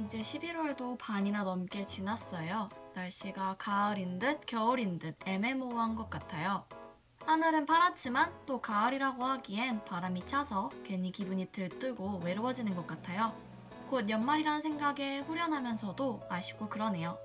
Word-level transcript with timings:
이제 0.00 0.20
11월도 0.20 0.96
반이나 0.98 1.44
넘게 1.44 1.86
지났어요. 1.86 2.70
날씨가 2.94 3.56
가을인 3.58 4.18
듯 4.18 4.40
겨울인 4.46 4.98
듯 4.98 5.16
애매모호한 5.26 5.94
것 5.94 6.08
같아요. 6.08 6.64
하늘은 7.26 7.66
파랗지만 7.66 8.32
또 8.46 8.62
가을이라고 8.62 9.22
하기엔 9.22 9.84
바람이 9.84 10.26
차서 10.26 10.70
괜히 10.84 11.12
기분이 11.12 11.52
들뜨고 11.52 12.22
외로워지는 12.24 12.74
것 12.74 12.86
같아요. 12.86 13.34
곧 13.90 14.08
연말이라는 14.08 14.62
생각에 14.62 15.20
후련하면서도 15.20 16.22
아쉽고 16.30 16.70
그러네요. 16.70 17.18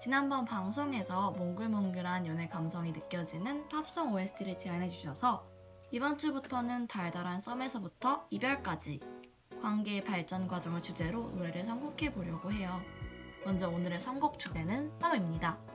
지난번 0.00 0.44
방송에서 0.44 1.32
몽글몽글한 1.32 2.26
연애 2.26 2.48
감성이 2.48 2.92
느껴지는 2.92 3.68
팝송 3.68 4.14
OST를 4.14 4.56
제안해 4.58 4.88
주셔서 4.88 5.44
이번 5.90 6.16
주부터는 6.16 6.86
달달한 6.86 7.40
썸에서부터 7.40 8.28
이별까지 8.30 9.00
관계의 9.60 10.04
발전 10.04 10.48
과정을 10.48 10.82
주제로 10.82 11.30
노래를 11.30 11.64
선곡해 11.64 12.12
보려고 12.12 12.52
해요. 12.52 12.80
먼저 13.44 13.68
오늘의 13.68 14.00
선곡 14.00 14.38
주제는 14.38 14.92
썸입니다. 15.00 15.69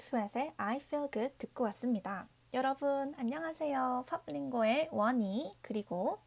핑크스웨트의 0.00 0.52
I 0.56 0.78
Feel 0.78 1.08
Good 1.12 1.34
듣고 1.38 1.64
왔습니다. 1.64 2.26
여러분 2.54 3.14
안녕하세요. 3.18 4.06
팝링고의 4.08 4.88
원희 4.90 5.54
그리고 5.60 6.18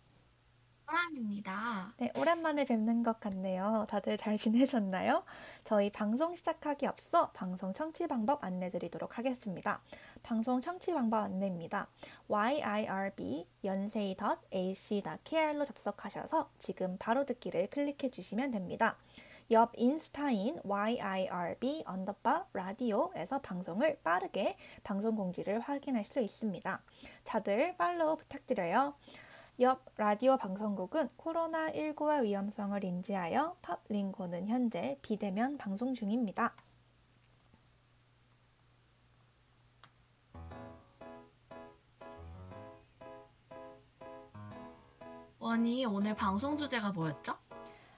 사랑입니다. 0.85 1.95
네, 1.97 2.11
오랜만에 2.16 2.66
뵙는 2.66 3.01
것 3.03 3.19
같네요. 3.19 3.88
다들 3.89 4.17
잘 4.17 4.38
지내셨나요? 4.38 5.23
저희 5.63 5.91
방송 5.91 6.35
시작하기 6.35 6.85
앞서 6.85 7.31
방송 7.31 7.73
청취 7.73 8.05
방법 8.07 8.44
안내 8.44 8.69
드리도록 8.69 9.17
하겠습니다. 9.17 9.81
방송 10.21 10.61
청취 10.61 10.94
방법 10.94 11.23
안내입니다. 11.23 11.88
yirb 12.29 13.47
연세이.ac.kr로 13.63 15.66
접속하셔서 15.66 16.51
지금 16.59 16.97
바로 16.99 17.25
듣기를 17.25 17.71
클릭해 17.71 18.11
주시면 18.11 18.51
됩니다. 18.51 18.97
옆 19.54 19.72
인스타인 19.78 20.59
YIRB 20.64 21.84
언더바 21.86 22.48
라디오에서 22.54 23.40
방송을 23.42 24.00
빠르게 24.04 24.58
방송 24.84 25.16
공지를 25.16 25.59
확인할 25.59 26.04
수 26.06 26.20
있습니다. 26.20 26.82
다들 27.23 27.78
팔로우 27.78 28.18
부탁드려요. 28.18 28.96
옆 29.59 29.86
라디오 29.96 30.38
방송국은 30.38 31.09
코로나19의 31.20 32.24
위험성을 32.24 32.84
인지하여 32.84 33.56
팝링고는 33.62 34.48
현재 34.48 34.98
비대면 35.04 35.59
방송 35.59 35.94
중입니다. 35.94 36.56
원희 45.38 45.86
오늘 45.86 46.16
방송 46.16 46.58
주제가 46.58 46.92
뭐였죠? 46.94 47.43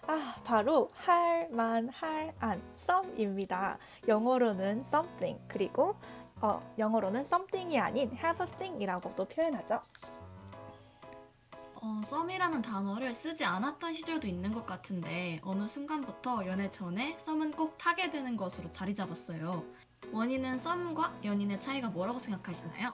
아, 0.08 0.36
바로 0.44 0.90
할 0.96 1.36
만 1.52 1.90
할안 1.90 2.62
썸입니다. 2.76 3.78
영어로는 4.08 4.80
something 4.88 5.40
그리고 5.48 5.96
어, 6.42 6.60
영어로는 6.78 7.22
something이 7.22 7.80
아닌 7.80 8.12
have 8.14 8.46
a 8.46 8.52
thing이라고도 8.58 9.26
표현하죠. 9.26 9.82
어, 11.76 12.02
썸이라는 12.04 12.62
단어를 12.64 13.14
쓰지 13.14 13.46
않았던 13.46 13.94
시절도 13.94 14.28
있는 14.28 14.52
것 14.54 14.66
같은데 14.66 15.40
어느 15.44 15.68
순간부터 15.68 16.48
연애 16.48 16.70
전에 16.72 17.16
썸은 17.20 17.52
꼭 17.52 17.78
타게 17.78 18.10
되는 18.10 18.36
것으로 18.36 18.72
자리 18.72 18.96
잡았어요. 18.96 19.64
원인은 20.12 20.58
썸과 20.58 21.20
연인의 21.24 21.62
차이가 21.62 21.90
뭐라고 21.90 22.18
생각하시나요? 22.20 22.94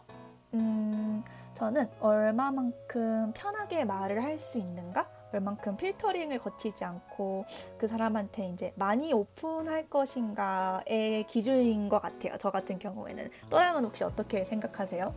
음, 0.55 1.23
저는 1.53 1.89
얼마만큼 2.01 3.31
편하게 3.33 3.85
말을 3.85 4.21
할 4.23 4.37
수 4.37 4.57
있는가? 4.57 5.07
얼만큼 5.33 5.77
필터링을 5.77 6.39
거치지 6.39 6.83
않고 6.83 7.45
그 7.77 7.87
사람한테 7.87 8.49
이제 8.49 8.73
많이 8.75 9.13
오픈할 9.13 9.89
것인가의 9.89 11.25
기준인 11.27 11.89
것 11.89 12.01
같아요. 12.01 12.33
저 12.39 12.51
같은 12.51 12.79
경우에는. 12.79 13.29
또랑은 13.49 13.83
혹시 13.85 14.03
어떻게 14.03 14.45
생각하세요? 14.45 15.13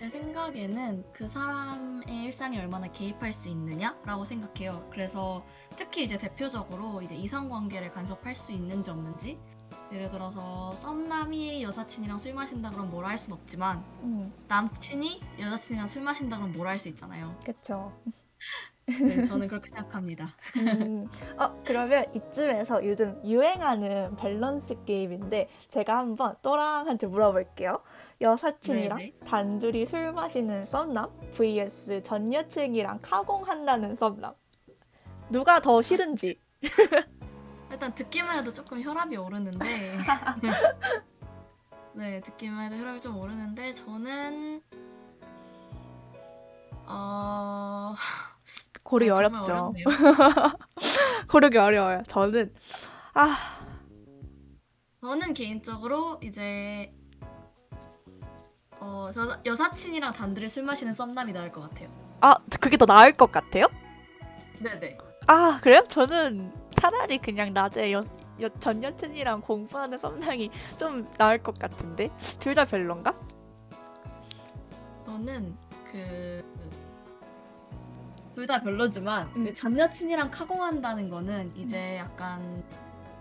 제 0.00 0.10
생각에는 0.10 1.04
그 1.14 1.28
사람의 1.30 2.24
일상에 2.24 2.60
얼마나 2.60 2.88
개입할 2.92 3.32
수 3.32 3.48
있느냐라고 3.48 4.26
생각해요. 4.26 4.86
그래서 4.90 5.42
특히 5.76 6.02
이제 6.02 6.18
대표적으로 6.18 7.00
이제 7.00 7.14
이성 7.14 7.48
관계를 7.48 7.90
간섭할 7.90 8.36
수 8.36 8.52
있는지 8.52 8.90
없는지 8.90 9.38
예를 9.92 10.10
들어서 10.10 10.74
썸남이 10.74 11.62
여사친이랑 11.62 12.18
술 12.18 12.34
마신다 12.34 12.70
그러면 12.70 12.90
뭐라 12.90 13.08
할 13.08 13.18
순 13.18 13.32
없지만 13.32 13.78
음, 14.02 14.30
남친이 14.48 15.22
여자친이랑 15.38 15.86
술 15.86 16.02
마신다 16.02 16.36
그러면 16.36 16.54
뭐라 16.54 16.72
할 16.72 16.78
수 16.78 16.88
있잖아요. 16.90 17.34
그쵸. 17.44 17.90
네, 18.86 19.24
저는 19.24 19.48
그렇게 19.48 19.68
생각합니다. 19.68 20.28
음, 20.56 21.06
어, 21.38 21.62
그러면 21.64 22.04
이쯤에서 22.14 22.84
요즘 22.86 23.20
유행하는 23.24 24.14
밸런스 24.16 24.84
게임인데 24.84 25.48
제가 25.68 25.98
한번 25.98 26.36
또랑한테 26.42 27.06
물어볼게요. 27.06 27.82
여사친이랑 28.20 28.98
네네. 28.98 29.12
단둘이 29.26 29.86
술 29.86 30.12
마시는 30.12 30.66
썸남 30.66 31.10
vs 31.32 32.02
전 32.02 32.32
여친이랑 32.32 33.00
카공한다는 33.02 33.94
썸남. 33.94 34.34
누가 35.30 35.60
더 35.60 35.80
싫은지. 35.80 36.38
일단 37.70 37.92
듣기만 37.94 38.38
해도 38.38 38.52
조금 38.52 38.80
혈압이 38.80 39.16
오르는데 39.16 39.98
네 41.94 42.20
듣기만 42.20 42.72
해도 42.72 42.80
혈압이 42.80 43.00
좀 43.00 43.16
오르는데 43.16 43.74
저는 43.74 44.62
어 46.86 47.94
고르기 48.94 49.10
아, 49.10 49.14
정말 49.14 49.34
어렵죠. 49.42 49.72
고르기 51.28 51.58
어려워요. 51.58 52.02
저는 52.06 52.54
아, 53.14 53.36
저는 55.00 55.34
개인적으로 55.34 56.20
이제 56.22 56.92
어, 58.78 59.10
저 59.12 59.40
여사친이랑 59.44 60.12
단둘이 60.12 60.48
술 60.48 60.62
마시는 60.62 60.92
썸남이 60.94 61.32
나을 61.32 61.50
것 61.50 61.62
같아요. 61.62 61.88
아, 62.20 62.36
그게 62.60 62.76
더 62.76 62.86
나을 62.86 63.12
것 63.12 63.32
같아요? 63.32 63.66
네네. 64.60 64.98
아, 65.26 65.58
그래요? 65.60 65.82
저는 65.88 66.52
차라리 66.76 67.18
그냥 67.18 67.52
낮에 67.52 67.92
여, 67.92 68.04
여, 68.40 68.48
전 68.60 68.80
여친이랑 68.82 69.40
공부하는 69.40 69.98
썸남이 69.98 70.50
좀 70.78 71.08
나을 71.18 71.38
것 71.42 71.58
같은데 71.58 72.10
둘 72.38 72.54
다 72.54 72.64
별론가? 72.64 73.12
저는 75.06 75.56
그 75.90 76.63
둘 78.34 78.46
다 78.46 78.60
별로지만 78.60 79.28
음. 79.36 79.44
그전 79.44 79.78
여친이랑 79.78 80.30
카공한다는 80.30 81.08
거는 81.08 81.52
이제 81.56 81.96
약간 81.98 82.62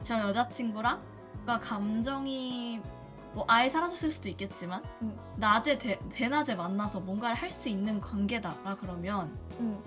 전 0.03 0.19
여자친구랑 0.27 1.01
가 1.45 1.59
감정이 1.59 2.81
뭐 3.33 3.45
아예 3.47 3.69
사라졌을 3.69 4.09
수도 4.11 4.29
있겠지만 4.29 4.83
음. 5.01 5.17
낮에 5.37 5.77
대, 5.77 5.99
대낮에 6.11 6.55
만나서 6.55 6.99
뭔가를 7.01 7.35
할 7.35 7.51
수 7.51 7.69
있는 7.69 7.99
관계다라 8.01 8.75
그러면 8.79 9.37
응. 9.59 9.81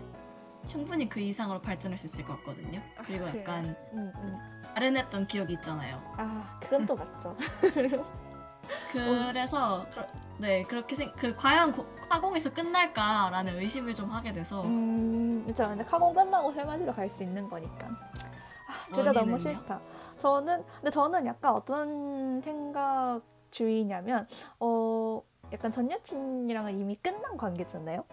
충분히 0.66 1.08
그 1.08 1.20
이상으로 1.20 1.60
발전할 1.60 1.98
수 1.98 2.06
있을 2.06 2.24
것 2.24 2.36
같거든요. 2.38 2.80
그리고 3.06 3.24
그래요? 3.26 3.40
약간 3.40 3.76
응, 3.92 4.12
응. 4.16 4.38
아른했던 4.74 5.26
기억이 5.28 5.54
있잖아요. 5.54 6.02
아, 6.16 6.58
그건 6.60 6.86
또 6.86 6.94
맞죠. 6.96 7.36
그래서 8.92 9.86
그, 9.94 10.00
네 10.38 10.62
그렇게 10.64 10.96
생, 10.96 11.12
그 11.16 11.34
과연 11.36 11.72
고, 11.72 11.86
화공에서 12.08 12.52
끝날까라는 12.52 13.58
의심을 13.58 13.94
좀 13.94 14.10
하게 14.10 14.32
돼서 14.32 14.62
음, 14.62 15.44
그쵸. 15.46 15.68
근데 15.68 15.84
카공 15.84 16.14
끝나고 16.14 16.52
술 16.52 16.64
마시러 16.64 16.92
갈 16.92 17.08
수 17.08 17.22
있는 17.22 17.48
거니까. 17.48 17.88
아, 17.88 18.92
둘다 18.92 19.12
너무? 19.12 19.38
싫다. 19.38 19.80
저는, 20.18 20.64
근데 20.76 20.90
저는 20.90 21.26
약간 21.26 21.54
어떤 21.54 22.40
생각 22.40 23.20
주의냐면, 23.50 24.26
어, 24.60 25.22
약간 25.52 25.70
전 25.70 25.90
여친이랑은 25.90 26.78
이미 26.78 26.96
끝난 26.96 27.36
관계잖아요? 27.36 28.04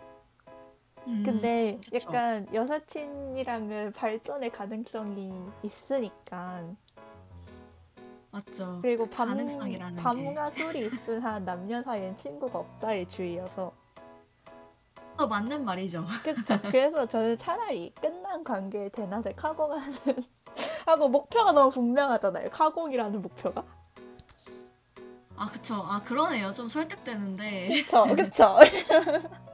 음, 1.08 1.24
근데 1.26 1.80
그쵸. 1.84 2.08
약간 2.08 2.48
여사친이랑은 2.54 3.94
발전의 3.94 4.52
가능성이 4.52 5.34
있으니까. 5.64 6.64
맞죠. 8.32 8.80
그리고 8.82 9.08
밤, 9.10 9.30
가능성이라는 9.30 10.02
밤과 10.02 10.50
술이 10.52 10.86
있은 10.88 11.22
한 11.22 11.46
남녀 11.46 11.82
사이엔 11.82 12.16
친구가 12.16 12.60
없다의 12.60 13.08
주의여서. 13.08 13.72
또 15.18 15.28
맞는 15.28 15.64
말이죠. 15.66 16.06
그쵸. 16.24 16.60
그래서 16.64 17.06
저는 17.06 17.38
차라리 17.38 17.94
끝난 18.02 18.44
관계에 18.44 18.90
대낮에 18.90 19.34
카공하는 19.34 19.84
하고 20.86 21.08
목표가 21.08 21.52
너무 21.52 21.70
분명하잖아요. 21.70 22.50
카공이라는 22.50 23.22
목표가. 23.22 23.64
아 25.36 25.50
그쵸. 25.52 25.76
아 25.76 26.02
그러네요. 26.04 26.54
좀 26.54 26.68
설득되는데. 26.70 27.70
그쵸, 27.70 28.06
그쵸. 28.16 28.58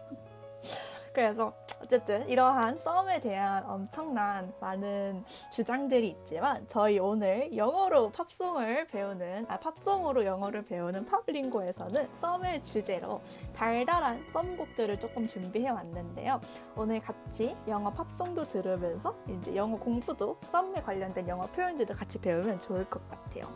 그래서 1.14 1.54
어쨌든 1.82 2.28
이러한 2.28 2.78
썸에 2.78 3.20
대한 3.20 3.64
엄청난 3.66 4.54
많은 4.60 5.24
주장들이 5.52 6.10
있지만 6.10 6.68
저희 6.68 7.00
오늘 7.00 7.56
영어로 7.56 8.12
팝송을 8.12 8.88
배우는 8.88 9.46
아 9.48 9.60
팝송으로 9.60 10.26
영어를 10.26 10.66
배우는 10.66 11.06
팝링고에서는 11.06 12.10
썸의 12.20 12.62
주제로 12.62 13.22
달달한 13.56 14.26
썸곡들을 14.32 15.00
조금 15.00 15.26
준비해 15.26 15.70
왔는데요. 15.70 16.42
오늘 16.76 17.00
같이 17.00 17.56
영어 17.68 17.92
팝송도 17.92 18.48
들으면서 18.48 19.16
이제 19.28 19.56
영어 19.56 19.78
공부도 19.78 20.40
썸에 20.52 20.82
관련된 20.82 21.28
영어 21.28 21.48
표현들도 21.48 21.94
같이 21.94 22.20
배우면 22.20 22.60
좋을 22.60 22.90
것 22.90 23.08
같아요. 23.10 23.48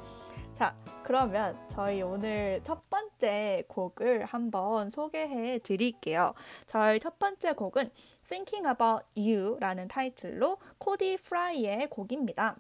자, 0.54 0.76
그러면 1.04 1.58
저희 1.68 2.02
오늘 2.02 2.62
첫 2.64 2.88
번째 2.90 3.13
곡을 3.68 4.26
한번 4.26 4.90
소개해 4.90 5.60
드릴게요. 5.60 6.34
저희 6.66 7.00
첫 7.00 7.20
번째 7.20 7.54
곡은 7.54 7.90
Thinking 8.28 8.68
About 8.68 9.06
You라는 9.18 9.88
타이틀로 9.88 10.58
코디 10.78 11.18
프라이의 11.18 11.90
곡입니다. 11.90 12.58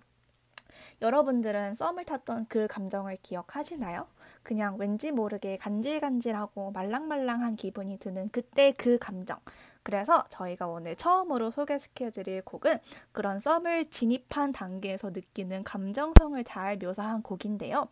여러분들은 1.01 1.75
썸을 1.75 2.05
탔던 2.05 2.47
그 2.47 2.67
감정을 2.67 3.17
기억하시나요? 3.21 4.07
그냥 4.41 4.75
왠지 4.77 5.11
모르게 5.11 5.57
간질간질하고 5.57 6.71
말랑말랑한 6.71 7.55
기분이 7.55 7.97
드는 7.97 8.29
그때 8.29 8.73
그 8.73 8.97
감정. 8.97 9.39
그래서 9.83 10.23
저희가 10.29 10.67
오늘 10.67 10.95
처음으로 10.95 11.51
소개시켜드릴 11.51 12.43
곡은 12.43 12.79
그런 13.11 13.39
썸을 13.39 13.85
진입한 13.85 14.53
단계에서 14.53 15.09
느끼는 15.09 15.63
감정성을 15.63 16.41
잘 16.45 16.77
묘사한 16.77 17.21
곡인데요. 17.21 17.89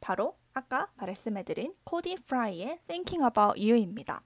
바로 0.00 0.36
아까 0.60 0.88
말씀해드린 0.96 1.74
코디 1.84 2.16
프라이의 2.26 2.80
Thinking 2.86 3.24
About 3.24 3.58
You입니다. 3.58 4.20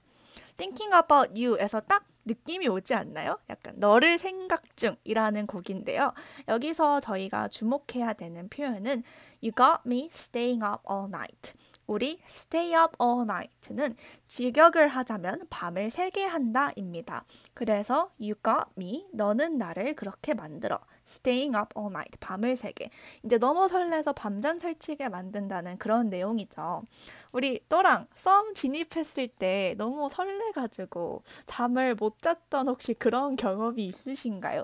Thinking 0.57 0.93
About 0.93 1.41
You에서 1.41 1.79
딱 1.79 2.05
느낌이 2.25 2.67
오지 2.67 2.93
않나요? 2.93 3.39
약간 3.49 3.75
너를 3.77 4.17
생각 4.17 4.75
중이라는 4.75 5.47
곡인데요. 5.47 6.13
여기서 6.49 6.99
저희가 6.99 7.47
주목해야 7.47 8.13
되는 8.13 8.49
표현은 8.49 9.03
You 9.41 9.53
got 9.55 9.83
me 9.85 10.09
staying 10.11 10.61
up 10.61 10.81
all 10.89 11.07
night. 11.07 11.53
우리 11.87 12.19
stay 12.27 12.73
up 12.73 12.97
all 13.01 13.21
night는 13.21 13.95
직역을 14.27 14.89
하자면 14.89 15.47
밤을 15.49 15.89
새게 15.89 16.25
한다입니다. 16.25 17.23
그래서 17.53 18.11
you 18.19 18.33
got 18.43 18.71
me, 18.77 19.05
너는 19.13 19.57
나를 19.57 19.93
그렇게 19.93 20.33
만들어. 20.33 20.79
Staying 21.15 21.55
up 21.57 21.69
all 21.77 21.91
night, 21.91 22.17
밤을 22.19 22.55
새게. 22.55 22.89
이제 23.23 23.37
너무 23.37 23.67
설레서 23.67 24.13
밤잠 24.13 24.59
설치게 24.59 25.09
만든다는 25.09 25.77
그런 25.77 26.09
내용이죠. 26.09 26.83
우리 27.31 27.59
또랑 27.69 28.07
썸 28.15 28.53
진입했을 28.53 29.27
때 29.27 29.75
너무 29.77 30.09
설레가지고 30.09 31.23
잠을 31.45 31.95
못 31.95 32.21
잤던 32.21 32.67
혹시 32.67 32.93
그런 32.93 33.35
경험이 33.35 33.85
있으신가요? 33.87 34.63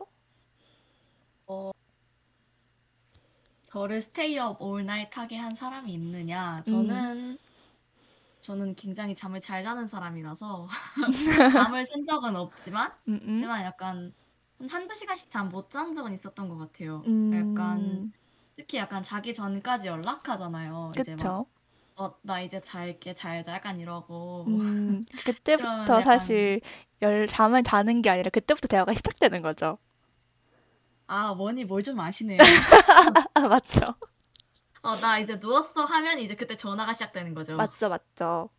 어, 1.47 1.71
저를 3.65 4.01
all 4.61 4.81
night 4.81 5.19
하게 5.19 5.37
한 5.37 5.55
사람이 5.55 5.91
있느냐? 5.93 6.61
저는 6.65 7.37
저는 8.41 8.75
굉장히 8.75 9.15
잠을 9.15 9.39
잘 9.39 9.63
자는 9.63 9.87
사람이라서 9.87 10.67
잠을 11.53 11.85
센 11.85 12.03
적은 12.05 12.35
없지만 12.35 12.91
음, 13.07 13.19
음. 13.23 13.33
하지만 13.35 13.63
약간 13.63 14.13
한 14.61 14.69
한두 14.69 14.95
시간씩 14.95 15.29
잠 15.31 15.49
못 15.49 15.69
잔 15.69 15.95
적은 15.95 16.13
있었던 16.13 16.49
것 16.49 16.57
같아요. 16.57 17.03
음, 17.07 17.31
약간 17.33 18.11
특히 18.55 18.77
약간 18.77 19.03
자기 19.03 19.33
전까지 19.33 19.87
연락하잖아요. 19.87 20.89
그쵸. 20.95 21.45
어, 21.95 22.15
나 22.23 22.41
이제 22.41 22.59
잘게 22.61 23.13
잘자 23.13 23.53
약간 23.53 23.79
이러고 23.79 24.45
음, 24.47 25.05
그때부터 25.25 26.01
약간 26.01 26.03
사실 26.03 26.61
열 27.01 27.27
잠을 27.27 27.63
자는 27.63 28.01
게 28.01 28.09
아니라 28.09 28.29
그때부터 28.29 28.67
대화가 28.67 28.93
시작되는 28.93 29.41
거죠. 29.41 29.77
아, 31.07 31.33
뭐니 31.33 31.65
뭘 31.65 31.83
좀 31.83 31.99
아시네요. 31.99 32.37
아, 33.33 33.47
맞죠. 33.47 33.95
어, 34.83 34.95
나 34.95 35.17
이제 35.19 35.35
누웠어 35.37 35.85
하면 35.85 36.19
이제 36.19 36.35
그때 36.35 36.55
전화가 36.57 36.93
시작되는 36.93 37.33
거죠. 37.33 37.57
맞죠, 37.57 37.89
맞죠. 37.89 38.49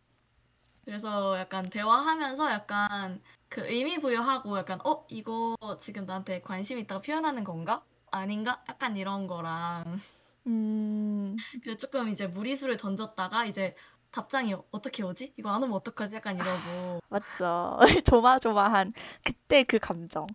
그래서 0.85 1.37
약간 1.39 1.69
대화하면서 1.69 2.51
약간 2.51 3.21
그 3.53 3.61
의미 3.67 3.99
부여하고 3.99 4.57
약간 4.57 4.79
어, 4.83 5.03
이거 5.09 5.55
지금 5.79 6.07
나한테 6.07 6.41
관심 6.41 6.79
있다고 6.79 7.03
표현하는 7.03 7.43
건가? 7.43 7.83
아닌가? 8.09 8.63
약간 8.67 8.97
이런 8.97 9.27
거랑 9.27 9.99
음, 10.47 11.37
그래서 11.61 11.77
조금 11.77 12.09
이제 12.09 12.25
무리수를 12.25 12.77
던졌다가 12.77 13.45
이제 13.45 13.75
답장이 14.09 14.55
어떻게 14.71 15.03
오지? 15.03 15.33
이거 15.37 15.51
안 15.51 15.61
오면 15.61 15.75
어떡하지? 15.75 16.15
약간 16.15 16.35
이러고 16.39 16.99
맞죠. 17.09 17.77
조마조마한 18.05 18.91
그때 19.23 19.63
그 19.63 19.77
감정. 19.77 20.25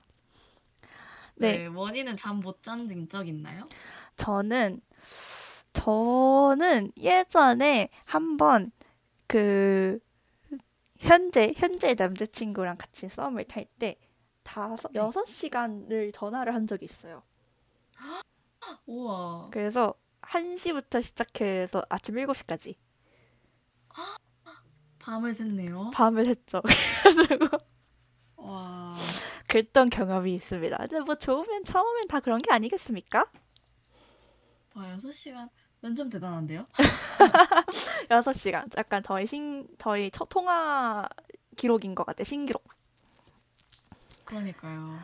네. 1.34 1.58
네, 1.58 1.66
원희는 1.66 2.16
잠못 2.16 2.62
잔 2.62 2.88
적 3.10 3.26
있나요? 3.26 3.64
저는 4.14 4.80
저는 5.72 6.92
예전에 6.96 7.88
한번 8.04 8.70
그 9.26 9.98
현재 10.98 11.52
현재 11.56 11.94
남자친구랑 11.94 12.76
같이 12.76 13.08
썸을 13.08 13.44
탈 13.44 13.66
때 13.78 13.96
다섯 14.42 14.92
네. 14.92 14.98
여섯 14.98 15.24
시간을 15.26 16.12
전화를 16.12 16.54
한 16.54 16.66
적이 16.66 16.86
있어요. 16.86 17.22
우와. 18.86 19.48
그래서 19.50 19.94
1시부터 20.22 21.02
시작해서 21.02 21.82
아침 21.88 22.16
7시까지 22.16 22.74
밤을 24.98 25.32
샜네요. 25.32 25.92
밤을 25.92 26.24
샜죠. 26.24 26.62
그래가지고 26.62 27.58
와. 28.36 28.94
그랬던 29.48 29.90
경험이 29.90 30.34
있습니다. 30.34 30.76
근데 30.76 31.00
뭐 31.00 31.14
좋으면 31.14 31.64
처음엔 31.64 32.08
다 32.08 32.20
그런 32.20 32.38
게 32.40 32.52
아니겠습니까? 32.52 33.30
와, 34.74 34.96
6시간. 34.96 35.48
면좀 35.80 36.10
대단한데요? 36.10 36.64
6시간. 38.10 38.76
약간 38.76 39.02
저희 39.02 39.26
신 39.26 39.66
저희 39.78 40.10
첫 40.10 40.28
통화 40.28 41.08
기록인 41.56 41.94
것 41.94 42.04
같아요. 42.04 42.24
신기록. 42.24 42.64
그러니까요. 44.24 44.98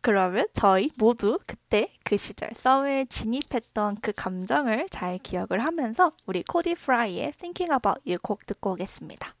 그러면 0.00 0.46
저희 0.54 0.90
모두 0.96 1.38
그때 1.46 1.92
그 2.02 2.16
시절 2.16 2.50
썸을 2.54 3.06
진입했던 3.06 3.98
그 4.00 4.12
감정을 4.12 4.86
잘 4.90 5.18
기억을 5.18 5.62
하면서 5.64 6.12
우리 6.24 6.42
코디 6.42 6.76
프라이의 6.76 7.32
Thinking 7.32 7.72
About 7.72 8.00
You 8.06 8.18
곡 8.22 8.46
듣고 8.46 8.72
오겠습니다. 8.72 9.35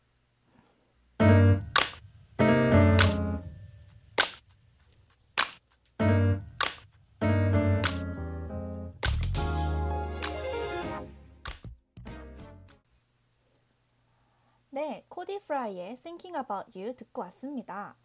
네, 14.76 15.06
코디 15.08 15.40
프라이의 15.46 15.96
Thinking 16.02 16.36
About 16.36 16.78
You 16.78 16.94
듣고 16.94 17.22
왔습니다. 17.22 17.96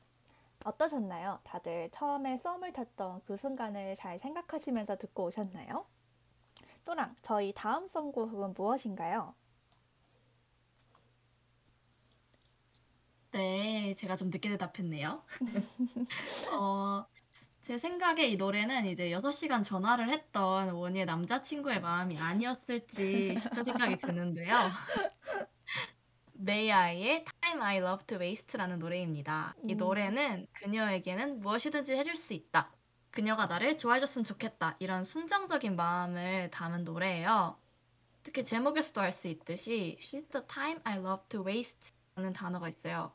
어떠셨나요? 0.63 1.42
다들 1.44 1.90
처음에 1.92 2.38
썸을 2.38 2.72
탔던 2.72 3.24
그 3.25 3.36
순간을 3.36 3.94
잘 3.96 4.18
생각하시면서 4.18 4.96
듣고 4.96 5.25
오셨나요? 5.25 5.86
또랑 6.86 7.18
저희 7.22 7.51
다음 7.54 7.90
썸곡은 7.90 8.54
무엇인가요? 8.54 9.36
네, 13.32 13.94
제가 13.96 14.16
좀 14.16 14.30
늦게 14.30 14.48
대답했네요. 14.51 15.25
어, 16.54 17.06
제 17.63 17.78
생각에 17.78 18.28
이 18.28 18.38
노래는 18.38 18.86
이제 18.86 19.10
6시간 19.10 19.66
전화를 19.66 20.10
했던 20.10 20.70
원희의 20.70 21.06
남자친구의 21.06 21.82
마음이 21.82 22.18
아니었을지 22.18 23.36
싶은 23.38 23.66
생각이 23.66 23.98
드는데요. 23.98 24.56
메이아이의 26.43 27.25
Time 27.41 27.62
I 27.62 27.77
Love 27.77 28.05
to 28.07 28.17
Waste라는 28.17 28.79
노래입니다. 28.79 29.53
이 29.63 29.74
음. 29.74 29.77
노래는 29.77 30.48
그녀에게는 30.53 31.39
무엇이든지 31.39 31.93
해줄 31.93 32.15
수 32.15 32.33
있다. 32.33 32.71
그녀가 33.12 33.45
나를 33.45 33.77
좋아해줬으면 33.77 34.25
좋겠다. 34.25 34.75
이런 34.79 35.03
순정적인 35.03 35.75
마음을 35.75 36.50
담은 36.50 36.83
노래예요. 36.83 37.57
특히 38.24 38.43
제목에서도 38.43 39.01
알 39.01 39.12
수 39.12 39.27
있듯이 39.27 39.98
She's 40.00 40.29
the 40.31 40.45
time 40.48 40.79
I 40.83 40.98
love 40.98 41.27
to 41.29 41.45
waste 41.45 41.91
라는 42.15 42.33
단어가 42.33 42.69
있어요. 42.69 43.13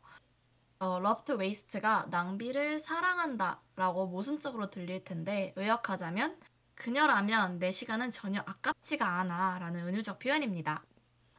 어, 0.78 0.98
love 0.98 1.24
to 1.24 1.36
waste가 1.36 2.06
낭비를 2.10 2.78
사랑한다 2.78 3.60
라고 3.74 4.06
모순적으로 4.06 4.70
들릴 4.70 5.02
텐데 5.02 5.52
의역하자면 5.56 6.38
그녀라면 6.76 7.58
내 7.58 7.72
시간은 7.72 8.10
전혀 8.12 8.40
아깝지가 8.40 9.04
않아 9.20 9.58
라는 9.58 9.88
은유적 9.88 10.18
표현입니다. 10.20 10.84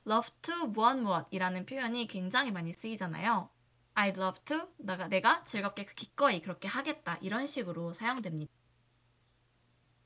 Love 0.08 0.32
to 0.42 0.68
무엇 0.68 0.98
무엇이라는 0.98 1.66
표현이 1.66 2.08
굉장히 2.08 2.52
많이 2.52 2.72
쓰이잖아요. 2.72 3.50
I 3.94 4.10
love 4.10 4.40
to 4.46 4.68
내가, 4.78 5.08
내가 5.10 5.44
즐겁게 5.44 5.84
그 5.84 5.94
기꺼이 5.96 6.42
그렇게 6.42 6.68
하겠다 6.68 7.18
이런 7.22 7.46
식으로 7.46 7.94
사용됩니다. 7.94 8.52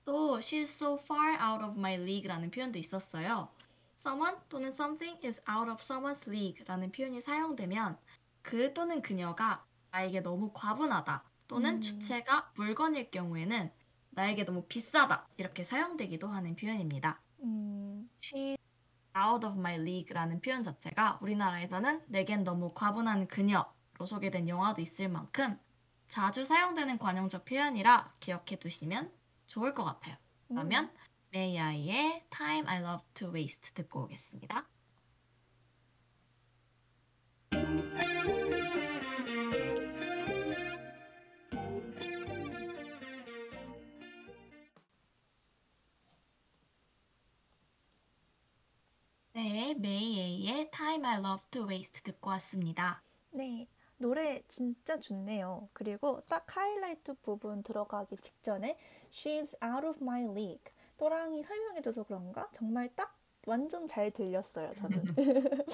또 0.05 0.39
she's 0.39 0.63
so 0.63 0.95
far 0.95 1.37
out 1.39 1.63
of 1.63 1.77
my 1.77 1.93
league라는 1.93 2.49
표현도 2.49 2.79
있었어요. 2.79 3.49
someone 3.95 4.37
또는 4.49 4.69
something 4.69 5.19
is 5.23 5.39
out 5.47 5.69
of 5.69 5.77
someone's 5.81 6.27
league라는 6.27 6.91
표현이 6.91 7.21
사용되면 7.21 7.97
그 8.41 8.73
또는 8.73 9.03
그녀가 9.03 9.63
나에게 9.91 10.21
너무 10.21 10.51
과분하다 10.53 11.23
또는 11.47 11.75
음. 11.75 11.81
주체가 11.81 12.51
물건일 12.55 13.11
경우에는 13.11 13.71
나에게 14.11 14.45
너무 14.45 14.63
비싸다 14.63 15.27
이렇게 15.37 15.63
사용되기도 15.63 16.27
하는 16.27 16.55
표현입니다. 16.55 17.21
음, 17.43 18.09
She 18.23 18.57
out 19.17 19.45
of 19.45 19.57
my 19.57 19.75
league라는 19.75 20.41
표현 20.41 20.63
자체가 20.63 21.19
우리나라에서는 21.21 22.03
내겐 22.07 22.43
너무 22.43 22.73
과분한 22.73 23.27
그녀로 23.27 23.65
소개된 24.05 24.47
영화도 24.47 24.81
있을 24.81 25.09
만큼 25.09 25.59
자주 26.07 26.45
사용되는 26.45 26.97
관용적 26.97 27.45
표현이라 27.45 28.15
기억해 28.19 28.57
두시면 28.59 29.11
좋을 29.47 29.73
것 29.73 29.83
같아요. 29.83 30.15
음. 30.49 30.55
그러면 30.55 30.91
May 31.33 31.57
I의 31.57 32.25
Time 32.29 32.67
I 32.67 32.79
Love 32.79 33.05
to 33.13 33.33
Waste 33.33 33.73
듣고 33.73 34.03
오겠습니다. 34.03 34.67
네, 49.43 49.73
A의 50.19 50.69
Time 50.69 51.03
I 51.03 51.17
Love 51.17 51.43
to 51.49 51.67
Waste 51.67 52.03
듣고 52.03 52.29
왔습니다. 52.31 53.01
네, 53.31 53.67
노래 53.97 54.43
진짜 54.47 54.99
좋네요. 54.99 55.67
그리고 55.73 56.21
딱 56.29 56.45
하이라이트 56.55 57.15
부분 57.23 57.63
들어가기 57.63 58.17
직전에 58.17 58.77
She's 59.09 59.55
out 59.63 59.87
of 59.87 59.97
my 59.99 60.25
league. 60.25 60.71
또랑이 60.97 61.41
설명해줘서 61.41 62.03
그런가? 62.03 62.49
정말 62.51 62.89
딱 62.95 63.17
완전 63.47 63.87
잘 63.87 64.11
들렸어요, 64.11 64.73
저는. 64.75 65.03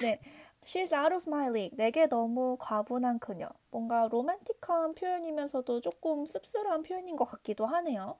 네, 0.00 0.20
She's 0.62 0.96
out 0.96 1.12
of 1.12 1.24
my 1.28 1.48
league. 1.48 1.76
내게 1.76 2.06
너무 2.06 2.56
과분한 2.60 3.18
그녀. 3.18 3.48
뭔가 3.72 4.06
로맨틱한 4.06 4.94
표현이면서도 4.94 5.80
조금 5.80 6.24
씁쓸한 6.24 6.84
표현인 6.84 7.16
것 7.16 7.24
같기도 7.24 7.66
하네요. 7.66 8.16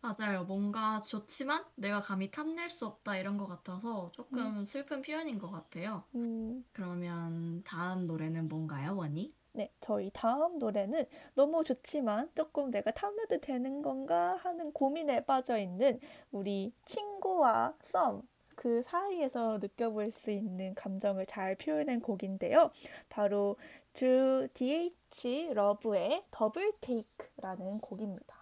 맞아요. 0.00 0.44
뭔가 0.44 1.02
좋지만 1.02 1.64
내가 1.74 2.00
감히 2.00 2.30
탐낼 2.30 2.70
수 2.70 2.86
없다 2.86 3.16
이런 3.16 3.36
것 3.36 3.46
같아서 3.46 4.10
조금 4.12 4.64
슬픈 4.64 5.02
표현인 5.02 5.38
것 5.38 5.50
같아요. 5.50 6.04
음, 6.14 6.64
그러면 6.72 7.62
다음 7.64 8.06
노래는 8.06 8.48
뭔가요, 8.48 8.96
원희? 8.96 9.34
네, 9.52 9.72
저희 9.80 10.10
다음 10.14 10.58
노래는 10.58 11.04
너무 11.34 11.64
좋지만 11.64 12.30
조금 12.36 12.70
내가 12.70 12.92
탐내도 12.92 13.40
되는 13.40 13.82
건가 13.82 14.36
하는 14.36 14.72
고민에 14.72 15.24
빠져 15.24 15.58
있는 15.58 15.98
우리 16.30 16.72
친구와 16.84 17.74
썸. 17.82 18.22
그 18.54 18.82
사이에서 18.82 19.58
느껴볼 19.60 20.10
수 20.12 20.30
있는 20.30 20.74
감정을 20.74 21.26
잘 21.26 21.54
표현한 21.56 22.00
곡인데요. 22.00 22.70
바로 23.08 23.56
주 23.92 24.48
DH 24.54 25.54
러브의 25.54 26.24
더블 26.30 26.72
테이크라는 26.80 27.78
곡입니다. 27.80 28.37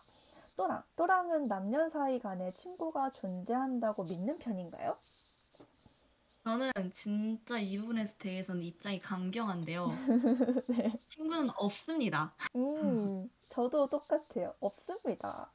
또랑, 0.56 0.82
또랑은 0.96 1.48
남녀 1.48 1.88
사이 1.90 2.18
간에 2.18 2.50
친구가 2.52 3.12
존재한다고 3.12 4.04
믿는 4.04 4.38
편인가요? 4.38 4.96
저는 6.44 6.70
진짜 6.92 7.58
이 7.58 7.76
부분에 7.76 8.04
대해서는 8.18 8.62
입장이 8.62 9.00
강경한데요. 9.00 9.88
네. 10.68 10.92
친구는 11.06 11.50
없습니다. 11.56 12.34
음, 12.54 13.28
저도 13.48 13.88
똑같아요. 13.88 14.54
없습니다. 14.60 15.50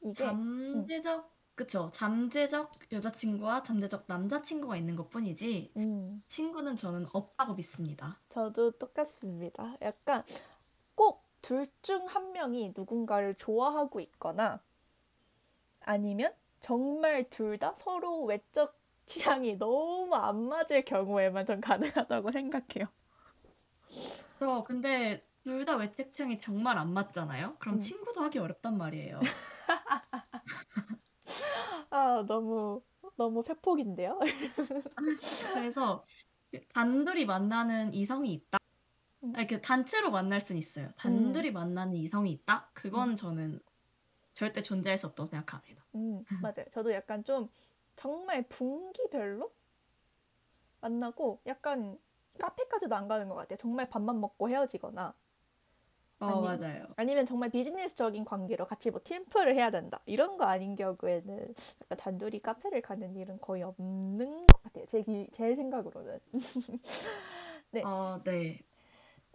이게 0.00 0.24
잠재적, 0.24 1.30
그쵸? 1.54 1.90
잠재적 1.92 2.72
여자친구와 2.92 3.62
잠재적 3.62 4.04
남자친구가 4.06 4.76
있는 4.76 4.96
것뿐이지 4.96 5.72
음, 5.76 6.22
친구는 6.28 6.76
저는 6.76 7.06
없다고 7.12 7.54
믿습니다. 7.54 8.16
저도 8.30 8.70
똑같습니다. 8.70 9.76
약간 9.82 10.24
꼭 10.24 10.57
둘 11.48 11.64
중 11.80 12.04
한 12.06 12.32
명이 12.32 12.74
누군가를 12.76 13.34
좋아하고 13.34 14.00
있거나 14.00 14.60
아니면 15.80 16.32
정말 16.60 17.28
둘 17.28 17.58
다 17.58 17.72
서로 17.74 18.22
외적 18.24 18.78
취향이 19.06 19.56
너무 19.58 20.14
안 20.14 20.48
맞을 20.48 20.84
경우에만 20.84 21.46
전 21.46 21.60
가능하다고 21.60 22.30
생각해요. 22.30 22.86
그럼 24.38 24.64
근데 24.64 25.24
둘 25.44 25.64
다 25.64 25.76
외적 25.76 26.12
취향이 26.12 26.40
정말 26.40 26.78
안 26.78 26.92
맞잖아요? 26.92 27.56
그럼 27.58 27.76
음. 27.76 27.80
친구도 27.80 28.20
하기 28.22 28.38
어렵단 28.38 28.76
말이에요. 28.76 29.20
아, 31.90 32.24
너무 32.26 32.82
너무 33.16 33.42
팩폭인데요? 33.42 34.18
그래서 35.54 36.04
단둘이 36.74 37.26
만나는 37.26 37.94
이성이 37.94 38.34
있다. 38.34 38.57
음. 39.24 39.32
아니, 39.34 39.46
그 39.46 39.60
단체로 39.60 40.10
만날 40.10 40.40
순 40.40 40.56
있어요. 40.56 40.90
단둘이 40.96 41.52
만나는 41.52 41.94
이성이 41.94 42.32
있다? 42.32 42.70
그건 42.74 43.16
저는 43.16 43.60
절대 44.34 44.62
존재할 44.62 44.98
수 44.98 45.06
없다고 45.06 45.26
생각합니다. 45.26 45.84
음, 45.94 46.24
맞아요. 46.40 46.64
저도 46.70 46.92
약간 46.92 47.24
좀 47.24 47.48
정말 47.96 48.46
분기별로 48.48 49.50
만나고 50.80 51.40
약간 51.46 51.98
카페까지도 52.38 52.94
안 52.94 53.08
가는 53.08 53.28
것 53.28 53.34
같아요. 53.34 53.56
정말 53.56 53.88
밥만 53.90 54.20
먹고 54.20 54.48
헤어지거나 54.48 55.12
어, 56.20 56.26
아니, 56.26 56.40
맞아요. 56.40 56.84
아니면 56.96 57.26
정말 57.26 57.50
비즈니스적인 57.50 58.24
관계로 58.24 58.66
같이 58.66 58.90
뭐 58.90 59.00
팀플을 59.02 59.54
해야 59.54 59.70
된다. 59.70 60.00
이런 60.06 60.36
거 60.36 60.44
아닌 60.44 60.74
경우에는 60.74 61.54
약간 61.82 61.98
단둘이 61.98 62.40
카페를 62.40 62.82
가는 62.82 63.16
일은 63.16 63.40
거의 63.40 63.62
없는 63.62 64.46
것 64.46 64.62
같아요. 64.62 64.86
제, 64.86 65.02
기, 65.02 65.28
제 65.32 65.54
생각으로는. 65.54 66.18
네. 67.70 67.82
어, 67.82 68.20
네. 68.24 68.60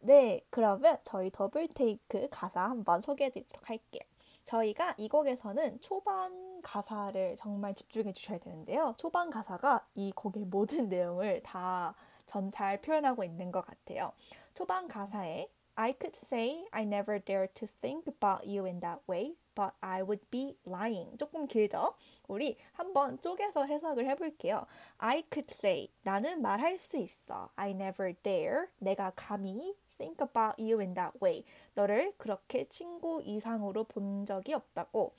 네, 0.05 0.41
그러면 0.50 0.98
저희 1.03 1.31
double 1.32 1.67
take 1.70 2.27
가사 2.29 2.62
한번 2.69 3.01
소개해 3.01 3.29
드리도록 3.29 3.69
할게요. 3.69 4.01
저희가 4.43 4.95
이 4.98 5.07
곡에서는 5.07 5.79
초반 5.79 6.62
가사를 6.62 7.38
정말 7.38 7.74
집중해 7.74 8.12
주셔야 8.12 8.38
되는데요. 8.39 8.93
초반 8.98 9.29
가사가 9.29 9.86
이 9.95 10.12
곡의 10.13 10.45
모든 10.45 10.89
내용을 10.89 11.41
다 11.43 11.95
전 12.25 12.51
잘 12.51 12.81
표현하고 12.81 13.24
있는 13.24 13.51
것 13.51 13.65
같아요. 13.65 14.12
초반 14.53 14.88
가사에 14.88 15.50
I 15.75 15.93
could 16.00 16.17
say 16.17 16.65
I 16.72 16.83
never 16.83 17.19
dare 17.19 17.48
to 17.55 17.67
think 17.81 18.07
about 18.07 18.48
you 18.48 18.65
in 18.65 18.79
that 18.79 19.01
way, 19.10 19.36
but 19.55 19.74
I 19.81 20.01
would 20.01 20.25
be 20.29 20.55
lying. 20.65 21.17
조금 21.17 21.48
길죠? 21.48 21.95
우리 22.27 22.57
한번 22.74 23.19
쪼개서 23.19 23.65
해석을 23.65 24.07
해볼게요. 24.10 24.65
I 24.98 25.24
could 25.31 25.51
say 25.53 25.89
나는 26.03 26.41
말할 26.41 26.77
수 26.79 26.98
있어. 26.98 27.50
I 27.55 27.72
never 27.72 28.13
dare 28.24 28.67
내가 28.79 29.12
감히 29.15 29.75
think 30.03 30.22
about 30.22 30.62
you 30.62 30.81
in 30.81 30.93
that 30.93 31.17
way. 31.22 31.45
너를 31.75 32.13
그렇게 32.17 32.67
친구 32.67 33.22
이상으로 33.24 33.86
본 33.86 34.25
적이 34.25 34.55
없다고. 34.55 35.13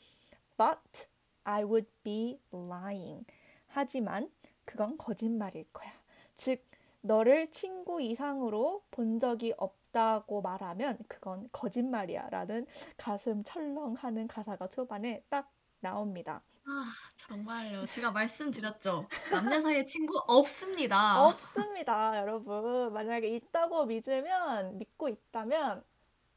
But 0.57 1.09
I 1.45 1.65
would 1.65 1.89
be 2.03 2.39
lying. 2.53 3.25
하지만 3.69 4.31
그건 4.65 4.99
거짓말일 4.99 5.65
거야. 5.73 5.93
즉 6.35 6.65
너를 7.01 7.51
친구 7.51 8.01
이상으로 8.01 8.83
본 8.91 9.19
적이 9.19 9.55
없다고 9.57 10.43
말하면 10.43 10.99
그건 11.09 11.49
거짓말이야 11.53 12.29
라는 12.31 12.67
가슴 12.97 13.43
철렁하는 13.43 14.27
가사가 14.27 14.69
초반에 14.69 15.23
딱 15.29 15.51
나옵니다. 15.81 16.43
아, 16.67 16.85
정말요. 17.19 17.87
제가 17.87 18.11
말씀드렸죠. 18.11 19.07
남녀 19.31 19.61
사이에 19.61 19.85
친구 19.85 20.19
없습니다. 20.27 21.23
없습니다, 21.27 22.19
여러분. 22.19 22.93
만약에 22.93 23.29
있다고 23.29 23.85
믿으면, 23.87 24.79
믿고 24.79 25.09
있다면 25.09 25.85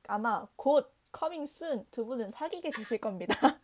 아마 0.07 0.45
곧 0.55 0.93
coming 1.17 1.49
soon 1.49 1.85
두 1.91 2.05
분은 2.05 2.31
사귀게 2.31 2.71
되실 2.71 2.97
겁니다. 2.97 3.35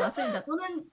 맞습니다. 0.00 0.44
또는 0.44 0.90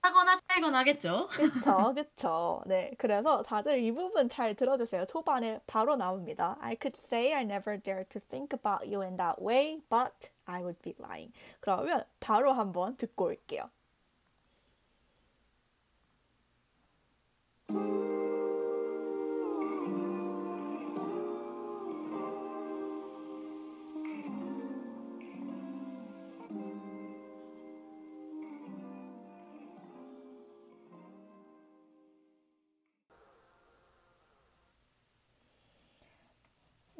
하거나 0.00 0.40
짤거나 0.48 0.78
하겠죠. 0.80 1.28
그쵸, 1.28 1.94
그쵸. 1.94 2.62
네. 2.66 2.90
그래서 2.98 3.42
다들 3.42 3.84
이 3.84 3.92
부분 3.92 4.28
잘 4.28 4.54
들어주세요. 4.56 5.06
초반에 5.06 5.60
바로 5.68 5.94
나옵니다. 5.94 6.56
I 6.60 6.76
could 6.80 6.98
say 6.98 7.32
I 7.32 7.42
never 7.42 7.80
dare 7.80 8.04
to 8.06 8.20
think 8.20 8.58
about 8.58 8.84
you 8.84 9.02
in 9.02 9.16
that 9.16 9.40
way, 9.40 9.80
but 9.88 10.30
I 10.44 10.60
would 10.60 10.80
be 10.82 10.94
lying. 10.98 11.32
그러면 11.60 12.04
바로 12.18 12.52
한번 12.52 12.96
듣고 12.96 13.26
올게요. 13.26 13.70